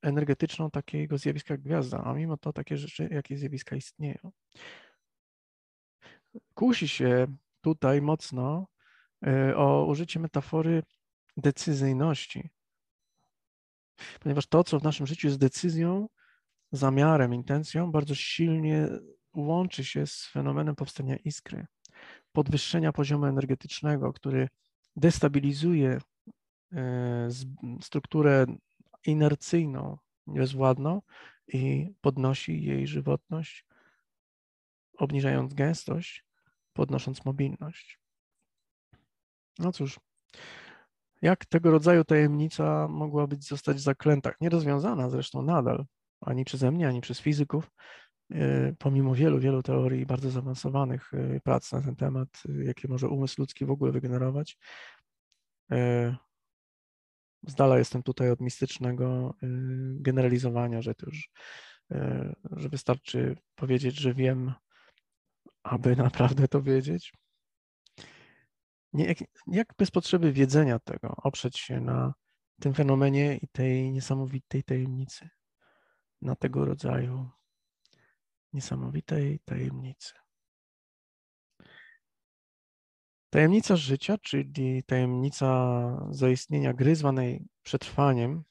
energetyczną 0.03 0.71
takiego 0.71 1.19
zjawiska 1.19 1.55
jak 1.55 1.61
gwiazda, 1.61 2.05
a 2.05 2.15
mimo 2.15 2.37
to 2.37 2.53
takie 2.53 2.77
rzeczy, 2.77 3.09
jakie 3.11 3.37
zjawiska 3.37 3.77
istnieją. 3.77 4.33
Kusi 6.55 6.89
się 6.89 7.27
tutaj 7.61 8.03
mocno 8.03 8.67
y, 9.27 9.57
o 9.57 9.87
użycie 9.87 10.21
metafory 10.21 10.83
decyzyjności, 11.37 12.51
ponieważ 14.21 14.47
to, 14.47 14.65
co 14.65 14.79
w 14.81 14.83
naszym 14.83 15.07
życiu 15.07 15.27
jest 15.27 15.39
decyzją, 15.39 16.09
zamiarem, 16.73 17.35
intencją, 17.35 17.93
bardzo 17.93 18.15
silnie 18.15 18.89
łączy 19.35 19.85
się 19.85 20.07
z 20.07 20.27
fenomenem 20.27 20.77
powstania 20.77 21.17
iskry, 21.17 21.67
podwyższenia 22.33 22.93
poziomu 22.93 23.27
energetycznego, 23.27 24.13
który 24.13 24.49
destabilizuje 24.97 25.99
e, 26.73 27.29
strukturę 27.81 28.47
inercyjną, 29.07 29.99
bezwładną 30.27 31.03
i 31.49 31.91
podnosi 32.01 32.65
jej 32.65 32.87
żywotność, 32.87 33.67
obniżając 34.99 35.55
gęstość, 35.55 36.25
podnosząc 36.73 37.25
mobilność. 37.25 38.01
No 39.59 39.73
cóż, 39.73 40.01
jak 41.23 41.47
tego 41.47 41.71
rodzaju 41.71 42.05
tajemnica 42.05 42.89
mogła 42.89 43.27
być 43.27 43.49
zostać 43.49 43.81
zaklęta, 43.81 44.33
nierozwiązana 44.41 45.11
zresztą 45.11 45.43
nadal, 45.43 45.85
ani 46.21 46.45
przeze 46.45 46.71
mnie, 46.71 46.89
ani 46.89 47.01
przez 47.01 47.21
fizyków, 47.21 47.71
pomimo 48.79 49.15
wielu, 49.15 49.41
wielu 49.41 49.63
teorii 49.63 50.07
bardzo 50.07 50.31
zaawansowanych 50.31 51.15
e, 51.15 51.41
prac 51.41 51.73
na 51.73 51.83
ten 51.83 51.97
temat, 51.97 52.29
e, 52.49 52.65
jakie 52.65 52.89
może 52.89 53.09
umysł 53.09 53.41
ludzki 53.41 53.65
w 53.65 53.71
ogóle 53.71 53.93
wygenerować. 53.93 54.59
Z 57.43 57.55
dala 57.55 57.79
jestem 57.79 58.03
tutaj 58.03 58.31
od 58.31 58.41
mistycznego 58.41 59.35
generalizowania, 59.95 60.83
że 60.83 60.95
to 60.95 61.07
już, 61.07 61.31
że 62.51 62.69
wystarczy 62.69 63.37
powiedzieć, 63.55 64.01
że 64.01 64.15
wiem, 64.15 64.53
aby 65.63 65.97
naprawdę 66.07 66.49
to 66.49 66.63
wiedzieć. 66.63 67.13
Nie, 68.93 69.05
jak, 69.05 69.19
jak 69.47 69.75
bez 69.79 69.91
potrzeby 69.91 70.33
wiedzenia 70.33 70.79
tego 70.79 71.17
oprzeć 71.17 71.59
się 71.59 71.81
na 71.81 72.15
tym 72.61 72.75
fenomenie 72.75 73.37
i 73.37 73.49
tej 73.49 73.93
niesamowitej 73.93 74.65
tajemnicy 74.65 75.29
na 76.23 76.37
tego 76.37 76.65
rodzaju 76.65 77.31
niesamowitej 78.53 79.41
tajemnicy. 79.45 80.15
Tajemnica 83.31 83.77
życia, 83.77 84.19
czyli 84.19 84.83
tajemnica 84.83 86.09
zaistnienia 86.11 86.73
gry 86.73 86.97
zwanej 86.97 87.45
przetrwaniem, 87.63 88.45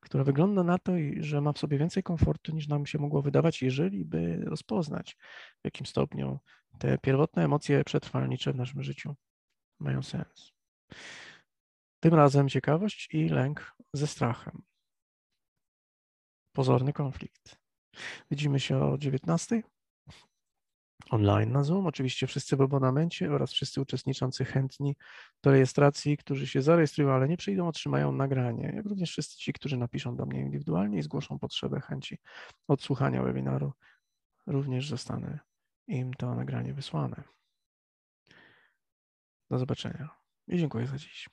która 0.00 0.24
wygląda 0.24 0.62
na 0.64 0.78
to, 0.78 0.92
że 1.20 1.40
ma 1.40 1.52
w 1.52 1.58
sobie 1.58 1.78
więcej 1.78 2.02
komfortu 2.02 2.54
niż 2.54 2.68
nam 2.68 2.86
się 2.86 2.98
mogło 2.98 3.22
wydawać, 3.22 3.62
jeżeli 3.62 4.04
by 4.04 4.36
rozpoznać 4.44 5.16
w 5.60 5.64
jakim 5.64 5.86
stopniu 5.86 6.38
te 6.78 6.98
pierwotne 6.98 7.44
emocje 7.44 7.84
przetrwalnicze 7.84 8.52
w 8.52 8.56
naszym 8.56 8.82
życiu 8.82 9.16
mają 9.78 10.02
sens. 10.02 10.52
Tym 12.00 12.14
razem 12.14 12.48
ciekawość 12.48 13.08
i 13.14 13.28
lęk 13.28 13.76
ze 13.92 14.06
strachem 14.06 14.62
pozorny 16.52 16.92
konflikt. 16.92 17.61
Widzimy 18.30 18.60
się 18.60 18.84
o 18.84 18.98
19 18.98 19.62
online 21.10 21.52
na 21.52 21.64
Zoom. 21.64 21.86
Oczywiście 21.86 22.26
wszyscy 22.26 22.56
w 22.56 22.60
abonamencie 22.60 23.32
oraz 23.32 23.52
wszyscy 23.52 23.80
uczestniczący 23.80 24.44
chętni 24.44 24.96
do 25.42 25.50
rejestracji, 25.50 26.16
którzy 26.16 26.46
się 26.46 26.62
zarejestrują, 26.62 27.12
ale 27.12 27.28
nie 27.28 27.36
przyjdą, 27.36 27.68
otrzymają 27.68 28.12
nagranie. 28.12 28.72
Jak 28.76 28.86
również 28.86 29.10
wszyscy 29.10 29.36
ci, 29.36 29.52
którzy 29.52 29.76
napiszą 29.76 30.16
do 30.16 30.26
mnie 30.26 30.40
indywidualnie 30.40 30.98
i 30.98 31.02
zgłoszą 31.02 31.38
potrzebę 31.38 31.80
chęci 31.80 32.18
odsłuchania 32.68 33.22
webinaru, 33.22 33.72
również 34.46 34.88
zostanę 34.88 35.38
im 35.86 36.14
to 36.14 36.34
nagranie 36.34 36.74
wysłane. 36.74 37.22
Do 39.50 39.58
zobaczenia 39.58 40.08
i 40.48 40.58
dziękuję 40.58 40.86
za 40.86 40.98
dziś. 40.98 41.28